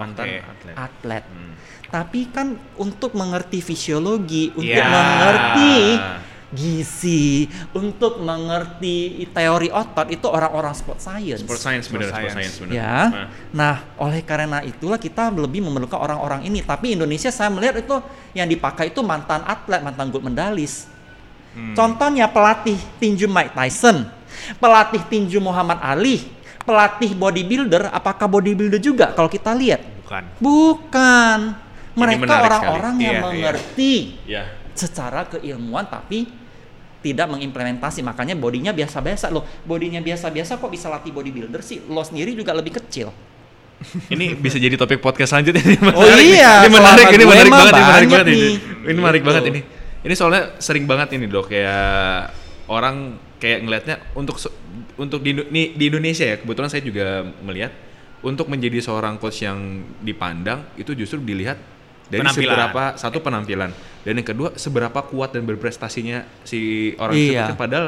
[0.00, 0.38] mantan Oke.
[0.40, 0.74] atlet.
[0.74, 1.24] atlet.
[1.28, 1.52] Hmm.
[1.90, 2.46] Tapi kan
[2.78, 4.86] untuk mengerti fisiologi, untuk Ya.
[4.88, 5.74] mengerti
[6.50, 11.46] gizi, untuk mengerti teori otot itu orang-orang sport science.
[11.46, 12.34] Sport science benar, sport science.
[12.34, 12.72] science benar.
[12.74, 12.96] Ya.
[13.06, 16.62] Nah, Nah, oleh karena itulah kita lebih memerlukan orang-orang ini.
[16.62, 17.94] Tapi Indonesia saya melihat itu
[18.34, 20.90] yang dipakai itu mantan atlet, mantan gold medalis.
[21.54, 21.74] Hmm.
[21.74, 24.06] Contohnya pelatih tinju Mike Tyson,
[24.58, 26.22] pelatih tinju Muhammad Ali,
[26.70, 29.82] pelatih bodybuilder, apakah bodybuilder juga kalau kita lihat?
[30.06, 30.22] Bukan.
[30.38, 31.38] Bukan.
[31.98, 33.22] Mereka orang-orang yang Iya, iya.
[33.26, 33.92] mengerti
[34.24, 34.42] ya.
[34.70, 36.30] secara keilmuan tapi
[37.00, 42.32] tidak mengimplementasi makanya bodinya biasa-biasa loh bodinya biasa-biasa kok bisa latih bodybuilder sih lo sendiri
[42.32, 43.10] juga lebih kecil
[44.12, 45.64] Ini bisa jadi topik podcast selanjutnya.
[45.64, 46.20] Ini Oh menarik.
[46.22, 48.48] iya, ini menarik, ini menarik banget, ini menarik banget ini.
[48.84, 49.60] Ini menarik banget ini.
[50.00, 52.28] Ini soalnya sering banget ini dok, kayak
[52.68, 52.96] orang
[53.36, 54.36] kayak ngelihatnya untuk
[55.00, 57.06] untuk di, nih, di Indonesia ya kebetulan saya juga
[57.40, 57.72] melihat
[58.20, 59.56] untuk menjadi seorang coach yang
[59.98, 61.56] dipandang itu justru dilihat
[62.06, 62.44] dari Penampilan.
[62.44, 63.70] seberapa satu penampilan
[64.02, 66.58] dan yang kedua seberapa kuat dan berprestasinya si
[66.94, 67.46] orang Iya.
[67.46, 67.86] tersebut padahal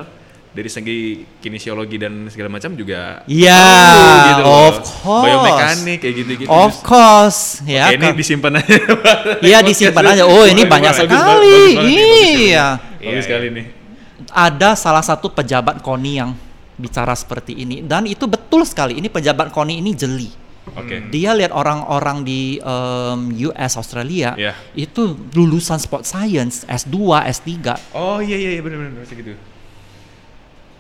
[0.53, 0.99] dari segi
[1.37, 4.53] kinesiologi dan segala macam juga Iya, perlu gitu loh.
[4.63, 5.25] of course.
[5.27, 8.77] biomekanik kayak gitu-gitu of course Oke, ya ini disimpan aja.
[9.43, 10.23] Iya disimpan aja.
[10.25, 11.19] Oh ini banyak bagus, sekali.
[11.19, 12.67] bagus bagus Iya.
[12.79, 13.67] Bagus Iya, sekali nih.
[14.29, 16.31] Ada salah satu pejabat KONI yang
[16.75, 18.97] bicara seperti ini dan itu betul sekali.
[18.97, 20.31] Ini pejabat KONI ini jeli.
[20.73, 21.11] Oke.
[21.11, 24.55] Dia lihat orang-orang di em, US Australia Iya.
[24.73, 25.03] itu
[25.35, 26.95] lulusan sport science S2,
[27.27, 27.51] S3
[27.93, 29.35] Oh iya iya iya benar-benar segitu.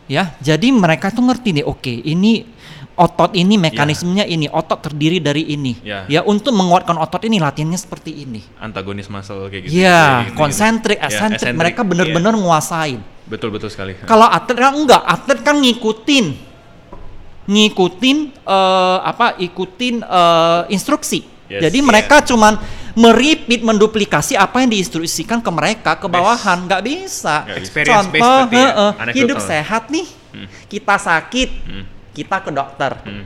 [0.07, 0.35] ya.
[0.39, 2.47] Jadi mereka tuh ngerti nih, oke, ini
[2.93, 5.75] otot ini mekanismenya ini, otot terdiri dari ini.
[5.83, 6.05] Ya.
[6.07, 8.39] Ya, untuk menguatkan otot ini latihannya seperti ini.
[8.61, 9.73] Antagonis muscle kayak gitu.
[9.73, 10.39] Kayak Iya, gitu-gitu.
[10.39, 11.89] konsentrik, Ya, esentrik, eccentric, mereka iya.
[11.89, 13.01] benar-benar nguasain.
[13.27, 13.95] Betul betul sekali.
[14.03, 16.27] Kalau atlet kan enggak, atlet kan ngikutin,
[17.47, 19.39] ngikutin eh, apa?
[19.39, 21.27] Ikutin eh, instruksi.
[21.51, 21.87] Yes, Jadi iya.
[21.87, 22.57] mereka cuman
[22.93, 27.45] meripit, menduplikasi apa yang diinstruksikan ke mereka ke bawahan, nggak bisa.
[27.57, 28.69] Experience Contoh, berarti ya?
[28.69, 29.17] heeh, Anekdotal.
[29.17, 30.49] hidup sehat nih, Hmm.
[30.69, 31.85] kita sakit, Hmm.
[32.13, 32.93] kita ke dokter.
[33.05, 33.25] Hmm.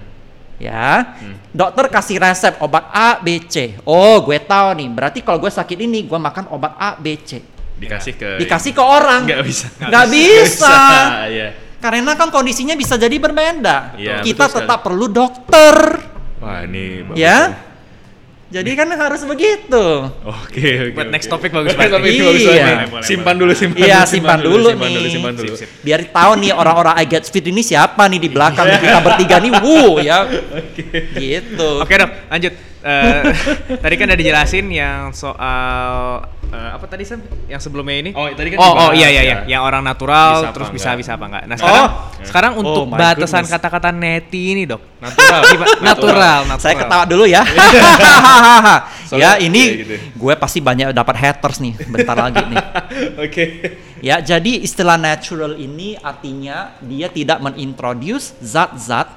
[0.57, 1.13] Ya,
[1.53, 3.77] dokter kasih resep obat A, B, C.
[3.85, 4.89] Oh, gue tahu nih.
[4.89, 7.45] Berarti kalau gue sakit ini, gue makan obat A, B, C.
[7.77, 9.25] Dikasih ke Dikasih ke orang.
[9.25, 9.67] Nggak bisa.
[9.79, 10.77] Nggak bisa.
[11.29, 11.49] Iya.
[11.77, 13.95] Karena kan kondisinya bisa jadi berbeda.
[13.95, 15.77] Iya, Kita betul tetap perlu dokter.
[16.41, 17.17] Wah, ini bagus.
[17.17, 17.39] Ya.
[18.47, 19.85] Jadi kan harus begitu.
[20.23, 20.95] Oke, oke.
[20.95, 21.35] Buat next oke.
[21.37, 21.95] topic bagus Next banget.
[21.99, 22.25] topic Iya.
[22.25, 23.05] bagus banget.
[23.05, 25.13] Simpan dulu, simpan Iya, dulu, simpan dulu simpan dulu, nih.
[25.13, 25.55] simpan dulu.
[25.55, 25.69] Sip, sip.
[25.83, 29.53] Biar tahu nih orang-orang I get fit ini siapa nih di belakang kita bertiga nih.
[29.61, 30.19] Wuh ya.
[31.23, 31.71] Gitu.
[31.83, 32.55] Oke dok, lanjut.
[32.87, 33.23] Eh,
[33.77, 37.21] tadi kan udah dijelasin yang soal eh, apa tadi Sam?
[37.47, 38.11] Yang sebelumnya ini?
[38.11, 39.23] Oh, tadi kan Oh, oh iya iya ya.
[39.23, 40.99] iya, yang orang natural Bisa apa terus bisa enggak.
[40.99, 41.43] bisa apa enggak.
[41.45, 41.91] Nah, sekarang Oh.
[42.23, 43.53] sekarang Oh untuk my batasan goodness.
[43.53, 44.83] kata-kata neti ini, Dok.
[44.97, 45.41] Natural.
[45.89, 46.59] Natural, natural.
[46.59, 47.43] Saya ketawa dulu ya.
[47.51, 48.75] ya
[49.07, 49.95] Soalnya- ini iya gitu.
[50.17, 52.59] gue pasti banyak dapat haters nih bentar lagi nih.
[53.25, 53.45] Oke.
[53.99, 59.09] Ya, jadi istilah natural ini artinya dia tidak menintroduce zat-zat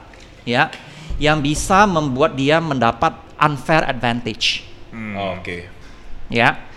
[0.44, 0.70] ya
[1.18, 4.64] yang bisa membuat dia mendapat unfair advantage.
[5.34, 5.68] Oke.
[6.28, 6.69] Ya.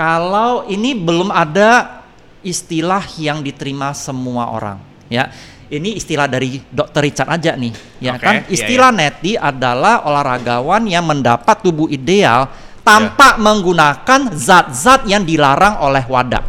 [0.00, 2.00] Kalau ini belum ada
[2.40, 4.80] istilah yang diterima semua orang,
[5.12, 5.28] ya.
[5.68, 7.04] Ini istilah dari Dr.
[7.04, 8.34] Richard aja nih, ya Oke, kan?
[8.42, 12.48] iya, Istilah neti adalah olahragawan yang mendapat tubuh ideal
[12.82, 16.40] tanpa menggunakan zat-zat yang dilarang oleh WADA.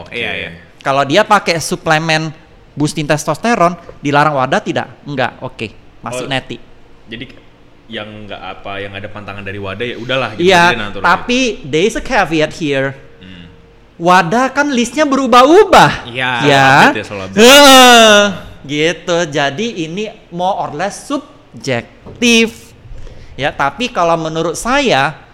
[0.00, 0.16] Oke.
[0.16, 0.50] Iya, iya.
[0.80, 2.32] Kalau dia pakai suplemen
[2.72, 4.88] boosting testosteron, dilarang WADA tidak?
[5.04, 5.66] Enggak, oke.
[6.00, 6.56] Masuk Oh, neti.
[7.04, 7.49] Jadi
[7.90, 10.46] yang nggak apa yang ada pantangan dari wadah ya udahlah gitu.
[10.46, 11.02] Iya, natural.
[11.02, 12.94] tapi there is a caveat here.
[13.18, 13.50] Hmm.
[13.98, 16.06] WADA kan listnya berubah-ubah.
[16.06, 16.30] Iya.
[16.46, 16.70] Ya.
[16.94, 17.40] update ya, update.
[17.42, 18.22] Heeh,
[18.64, 19.16] gitu.
[19.26, 22.70] Jadi ini more or less subjektif.
[23.34, 25.26] Ya, tapi kalau menurut saya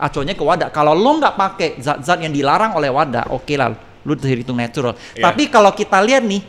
[0.00, 0.66] acuannya ke WADA.
[0.72, 4.96] Kalau lo nggak pakai zat-zat yang dilarang oleh WADA, oke lah, lu terhitung natural.
[5.14, 5.28] Iya.
[5.30, 6.42] Tapi kalau kita lihat nih,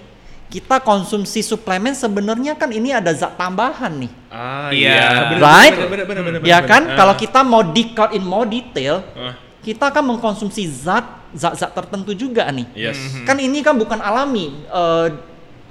[0.53, 4.11] kita konsumsi suplemen sebenarnya kan ini ada zat tambahan nih.
[4.29, 4.93] Ah Iya.
[4.93, 5.41] iya.
[5.41, 5.73] Right?
[5.73, 6.69] Bener, bener, bener, bener, ya bener.
[6.69, 6.81] kan?
[6.85, 6.97] Ah.
[7.01, 9.33] Kalau kita mau dig out in more detail, Ah,
[9.65, 12.69] kita kan mengkonsumsi zat zat-zat tertentu juga nih.
[12.77, 13.25] yes.
[13.25, 15.07] Kan ini kan bukan alami eh,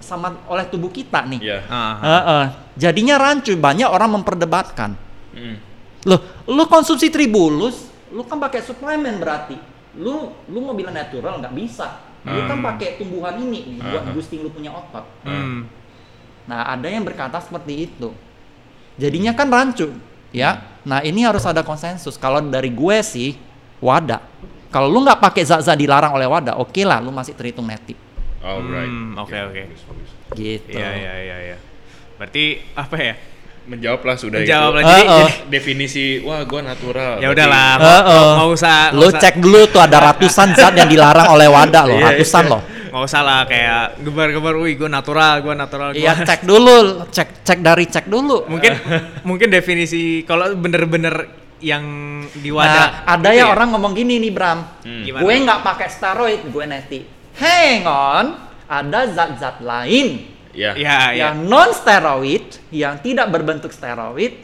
[0.02, 1.38] sama oleh tubuh kita nih.
[1.38, 1.58] Iya.
[1.70, 2.44] Ah, Heeh.
[2.74, 4.98] Jadinya rancu, banyak orang memperdebatkan.
[5.30, 5.56] Mm.
[6.10, 6.18] Loh,
[6.50, 9.54] lu konsumsi tribulus, lu kan pakai suplemen berarti.
[9.94, 12.10] Lu lu mau bilang natural nggak bisa.
[12.22, 12.66] Lu kan Hmm.
[12.70, 14.14] pakai tumbuhan ini nih, buat Uh-huh.
[14.14, 15.02] boosting lu punya otot.
[15.26, 15.66] Hmm.
[16.46, 18.14] Nah, ada yang berkata seperti itu.
[18.94, 19.90] Jadinya kan rancu,
[20.30, 20.62] ya.
[20.86, 22.14] Nah, ini harus ada konsensus.
[22.14, 23.34] Kalau dari gue sih,
[23.82, 24.22] WADA.
[24.70, 27.98] Kalau lu nggak pakai zat-zat dilarang oleh WADA, oke lah, lu masih terhitung netik.
[28.42, 28.90] Alright.
[28.90, 29.62] Hmm, oke, oke.
[29.66, 30.10] bagus, bagus.
[30.34, 30.74] Gitu.
[30.74, 31.56] Iya iya iya iya.
[32.18, 33.14] Berarti apa ya?
[33.62, 34.76] Menjawab lah sudah Menjawab itu.
[34.76, 34.82] lah.
[34.88, 35.28] Jadi- Uh-uh.
[35.46, 37.12] Definisi wah gua natural.
[37.18, 38.32] Ya udahlah, Uh, mau, uh.
[38.36, 41.94] mau usah Lu usah- cek dulu tuh ada ratusan zat yang dilarang oleh WADA loh,
[41.94, 42.52] Iya, ratusan iya.
[42.52, 42.62] loh.
[42.92, 45.88] nggak usah lah kayak gebar-gebar, wih gue natural, gue natural.
[45.90, 45.96] Gua.
[45.96, 46.76] Iya, cek dulu,
[47.08, 48.44] cek cek dari cek dulu.
[48.46, 48.72] mungkin
[49.22, 51.14] mungkin definisi kalau bener-bener
[51.58, 51.84] yang
[52.34, 52.88] di Nah, wadah.
[53.08, 55.06] ada gitu ya orang ngomong gini nih Bram, Hmm.
[55.06, 55.22] Gimana?
[55.22, 57.00] gue nggak pakai steroid, gue neti.
[57.32, 58.24] Hang on,
[58.66, 60.76] ada zat-zat lain Ya.
[60.76, 61.22] Iya iya.
[61.32, 64.36] yang non steroid, yang tidak berbentuk steroid,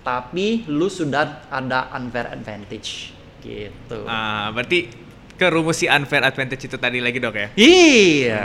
[0.00, 3.12] tapi lu sudah ada unfair advantage,
[3.44, 4.08] gitu.
[4.08, 4.88] Ah, berarti
[5.36, 7.48] ke rumus si unfair advantage itu tadi lagi dok ya.
[7.60, 8.42] Iya.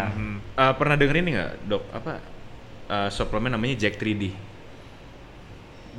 [0.59, 2.11] Eh, pernah denger ini nggak dok apa
[2.91, 4.51] eh, suplemen namanya Jack 3D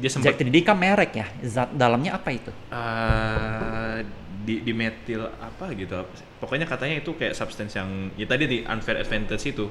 [0.01, 1.27] dia sempat Jack 3D kan merek ya.
[1.45, 2.53] Zat dalamnya apa itu?
[2.73, 3.99] eh,
[4.41, 6.01] di, di metil apa gitu
[6.41, 9.69] pokoknya katanya itu kayak substance yang ya tadi di unfair advantage itu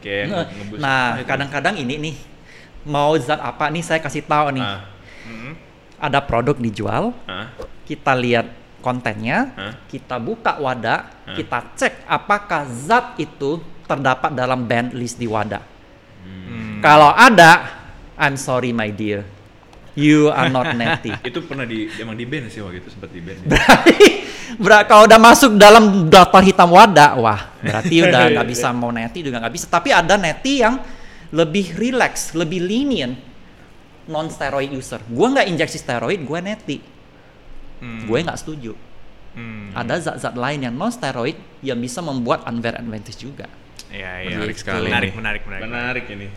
[0.00, 0.44] kayak Nah,
[0.76, 2.16] Nah, kadang-kadang ini nih
[2.82, 4.64] mau zat apa nih saya kasih tahu nih.
[4.64, 4.80] ah,
[5.20, 5.52] Hmm.
[6.00, 7.52] Ada produk dijual, ah,
[7.84, 8.48] kita lihat
[8.80, 9.74] kontennya, Hah?
[9.86, 11.36] kita buka wadah, Hah?
[11.36, 15.60] kita cek apakah zat itu terdapat dalam band list di wadah.
[16.24, 16.80] Hmm.
[16.80, 17.68] Kalau ada,
[18.16, 19.28] I'm sorry my dear,
[19.98, 21.10] you are not netty.
[21.28, 23.48] itu pernah di emang di band sih waktu itu sempat di band ya.
[23.50, 23.98] berarti
[24.58, 29.20] ber- kalau udah masuk dalam daftar hitam wadah, wah berarti udah nggak bisa mau neti
[29.26, 29.66] juga nggak bisa.
[29.66, 30.78] Tapi ada neti yang
[31.30, 33.14] lebih relax, lebih lenient,
[34.10, 34.98] non steroid user.
[35.06, 36.78] Gua nggak injeksi steroid, gue neti.
[37.80, 38.04] Hmm.
[38.04, 38.74] Gue nggak setuju.
[39.30, 39.70] Hmm.
[39.72, 43.46] Ada zat-zat lain yang non steroid yang bisa membuat unfair advantage juga.
[43.90, 44.36] Iya, iya.
[44.38, 44.86] Menarik sekali.
[44.90, 45.62] Menarik, menarik, menarik.
[45.66, 46.28] menarik ini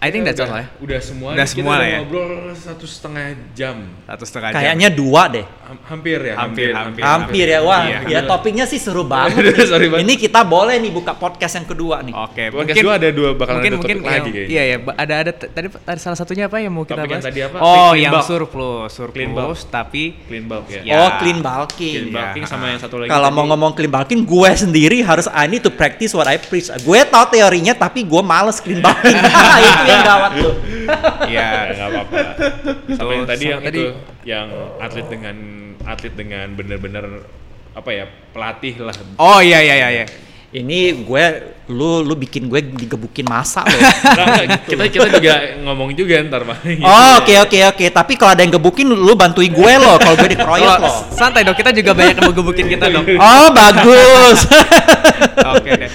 [0.00, 0.66] I think that's udah, all ya.
[0.80, 1.98] udah semua Udah semua kita lah ya.
[2.00, 4.56] ngobrol satu setengah jam Satu setengah jam.
[4.56, 5.44] Kayaknya dua deh.
[5.60, 7.02] Ham- hampir ya Hampir, hampir.
[7.04, 7.84] Hampir ya, wah.
[7.84, 7.98] Iya.
[8.08, 9.36] Ya topiknya sih seru banget.
[9.46, 9.60] nih.
[9.62, 10.02] Sorry banget.
[10.02, 12.16] Ini kita boleh nih buka podcast yang kedua nih.
[12.16, 14.48] Oke, Podcast dua ada dua bakalan mungkin ada mungkin topik lagi yang- kayaknya.
[14.50, 17.28] Iya ya, ada ada tadi tadi salah satunya apa yang mau kita Topik yang bahas?
[17.28, 17.56] tadi apa?
[17.60, 18.24] Oh, Clean yang bulk.
[18.24, 19.52] surplus, Clean bulk.
[19.52, 20.94] surplus tapi clean bulk ya, Ya.
[20.96, 21.94] Oh, clean bulking.
[22.00, 22.50] clean bulking Iya.
[22.50, 25.70] sama yang satu lagi Kalau mau ngomong clean bulking, gue sendiri harus I need to
[25.70, 26.72] practice what I preach.
[26.80, 29.12] Gue tau teorinya, tapi gue males clean bulking.
[29.70, 30.54] itu yang gawat tuh.
[31.34, 32.16] ya ya nggak apa-apa
[32.90, 34.46] sama yang tadi sama yang tadi- itu yang
[34.78, 35.36] atlet dengan
[35.82, 37.04] atlet dengan bener-bener
[37.70, 40.06] apa ya pelatih lah Oh iya iya iya iya.
[40.50, 41.24] Ini gue,
[41.70, 43.70] lu lu bikin gue digebukin masa loh.
[44.18, 46.82] Nggak, kita kita juga ngomong juga ntar pak Gitu.
[46.90, 47.84] Oh, oke oke oke.
[47.86, 49.94] Tapi kalau ada yang gebukin, lu bantuin gue loh.
[49.94, 51.06] Kalau gue dikeroyok Oh, loh.
[51.08, 53.06] santai dong, kita juga banyak yang gebukin kita dong.
[53.14, 54.38] Oh, bagus.
[55.54, 55.90] Oke deh.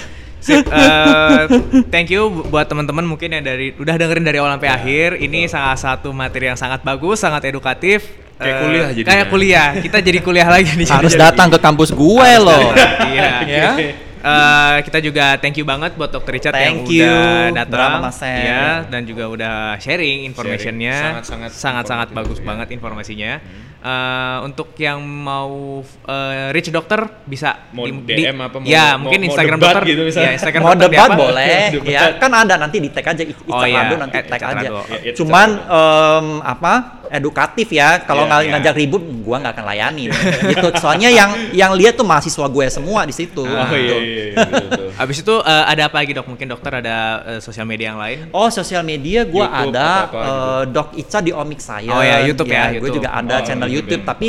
[0.46, 1.42] Sip, eh,
[1.88, 5.08] thank you bu- buat teman-teman mungkin yang dari udah dengerin dari awal sampai akhir.
[5.18, 8.06] Ini salah satu materi yang sangat bagus, sangat edukatif.
[8.36, 9.10] Kayak Eh, kuliah jadinya.
[9.10, 9.68] Kayak kuliah.
[9.76, 10.92] Kita jadi kuliah lagi di sini.
[10.92, 12.70] harus datang ke kampus gue loh.
[13.02, 13.30] Iya.
[13.48, 13.70] Ya.
[14.18, 16.32] Eh, kita juga thank you banget buat Dr.
[16.32, 22.38] Richard yang Thank you, udah datang, ya, dan juga udah sharing informationnya, Sangat-sangat sangat-sangat bagus
[22.38, 22.44] ya.
[22.44, 23.32] banget informasinya.
[23.78, 29.06] Eh, untuk yang mau eh, reach dokter bisa Mau di- DM apa mau- ya mau-
[29.06, 30.26] mungkin mau Instagram debat dokter gitu misalnya.
[30.26, 31.16] ya Instagram Mau dokter debat apa?
[31.16, 31.86] boleh, Debat.
[31.86, 34.66] ya kan ada nanti di tag aja Oh Instagram iya, lu nanti tag aja.
[34.66, 34.70] Ya,
[35.04, 36.72] itu Cuman em, apa
[37.08, 38.00] edukatif ya.
[38.00, 38.50] Kalau Iya, nggak iya.
[38.56, 40.04] ngajak ribut, gua nggak akan layani.
[40.46, 40.68] gitu.
[40.76, 43.40] Soalnya yang yang lihat tuh mahasiswa gue semua di situ.
[43.40, 43.76] oh Gitu.
[43.76, 44.88] iya iya, iya betul.
[44.96, 46.26] Abis itu eh, ada apa lagi dok?
[46.26, 48.18] Mungkin dokter ada eh, sosial media yang lain?
[48.30, 50.30] Oh sosial media gue YouTube, ada apa-apa gitu.
[50.30, 51.90] eh, Dok Ica di Omik saya.
[51.90, 52.96] Oh ya, YouTube ya, Gue YouTube.
[52.98, 54.08] juga ada Oh, channel YouTube YouTube, ya.
[54.08, 54.28] tapi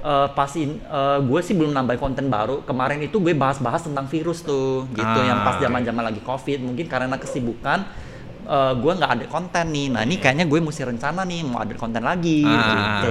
[0.00, 0.60] eh, pasti
[1.20, 2.62] gue sih belum nambah konten baru.
[2.62, 5.60] Kemarin itu gue bahas-bahas tentang virus tuh, gitu yang pas Ah.
[5.60, 6.58] zaman-zaman lagi covid.
[6.60, 7.84] Mungkin karena kesibukan
[8.48, 9.86] eh, gue nggak ada konten nih.
[9.92, 12.42] Nah ini kayaknya gue mesti rencana nih mau ada konten lagi.
[12.48, 13.10] Ah, gitu.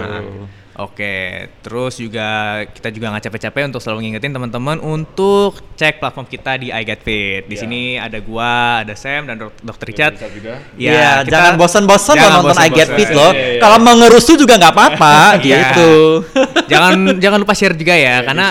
[0.77, 1.15] Oke,
[1.59, 2.29] terus juga
[2.69, 7.45] kita juga nggak capek-capek untuk selalu ngingetin teman-teman untuk cek platform kita di iGetFit.
[7.45, 7.59] Di Ya.
[7.59, 9.85] sini ada gua, ada Sam dan Dok- Dr.
[9.89, 10.13] Richard.
[10.13, 10.53] Bisa juga.
[10.77, 12.93] Iya, kita- jangan bosan-bosan loh nonton I Get bosan-bosan.
[12.95, 13.31] Fit loh.
[13.33, 13.59] Iya, iya.
[13.59, 15.57] Kalau mau ngerusuh juga nggak apa-apa, Iya.
[15.65, 15.91] gitu.
[16.67, 18.47] jangan jangan lupa share juga ya, Ya, karena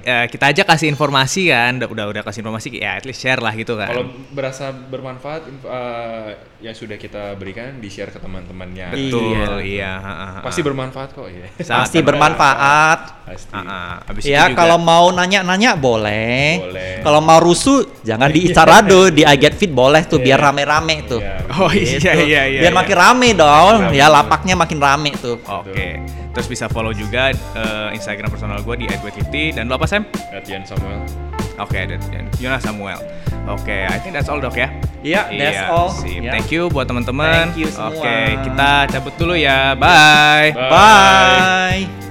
[0.00, 3.38] ya, kita aja kasih informasi kan, udah udah, udah kasih informasi ya at least share
[3.38, 3.90] lah gitu kan.
[3.90, 8.88] Kalau berasa bermanfaat eh, yang sudah kita berikan di share ke teman-temannya.
[8.88, 9.92] Betul, iya.
[9.96, 10.40] ha, ha, ha.
[10.40, 11.46] Pasti bermanfaat kok ya.
[11.66, 12.98] Pasti bermanfaat.
[13.26, 13.50] Pasti.
[13.50, 13.92] Ah, ah.
[14.06, 16.62] Abis itu Ya juga- kalau mau nanya-nanya boleh.
[16.62, 17.02] Boleh.
[17.02, 21.18] Kalau mau rusuh jangan di Icarado, di I Get Fit boleh tuh biar rame-rame tuh.
[21.18, 21.42] Iya.
[21.58, 22.06] Oh iya Gitu.
[22.06, 22.60] iya iya.
[22.62, 22.78] Biar iya.
[22.78, 23.74] makin rame dong.
[23.82, 23.94] Rame.
[23.94, 25.42] Ya lapaknya makin rame tuh.
[25.42, 25.98] Oke,
[26.30, 30.06] terus bisa follow juga eh, Instagram personal gue di @wet50 dan lo apa Sam?
[30.30, 31.35] Latihan Samuel.
[31.56, 33.00] Oke, dan dan Yona Samuel.
[33.46, 34.68] Oke, I think that's all dok ya.
[35.06, 35.88] Iya, that's all.
[35.94, 36.18] sip.
[36.18, 36.34] Ya.
[36.34, 37.54] Thank you buat teman-teman.
[37.54, 37.94] Thank you semua.
[37.94, 39.78] Oke, kita cabut dulu ya.
[39.78, 40.50] Bye.
[40.52, 41.86] Bye.
[41.86, 42.05] Bye.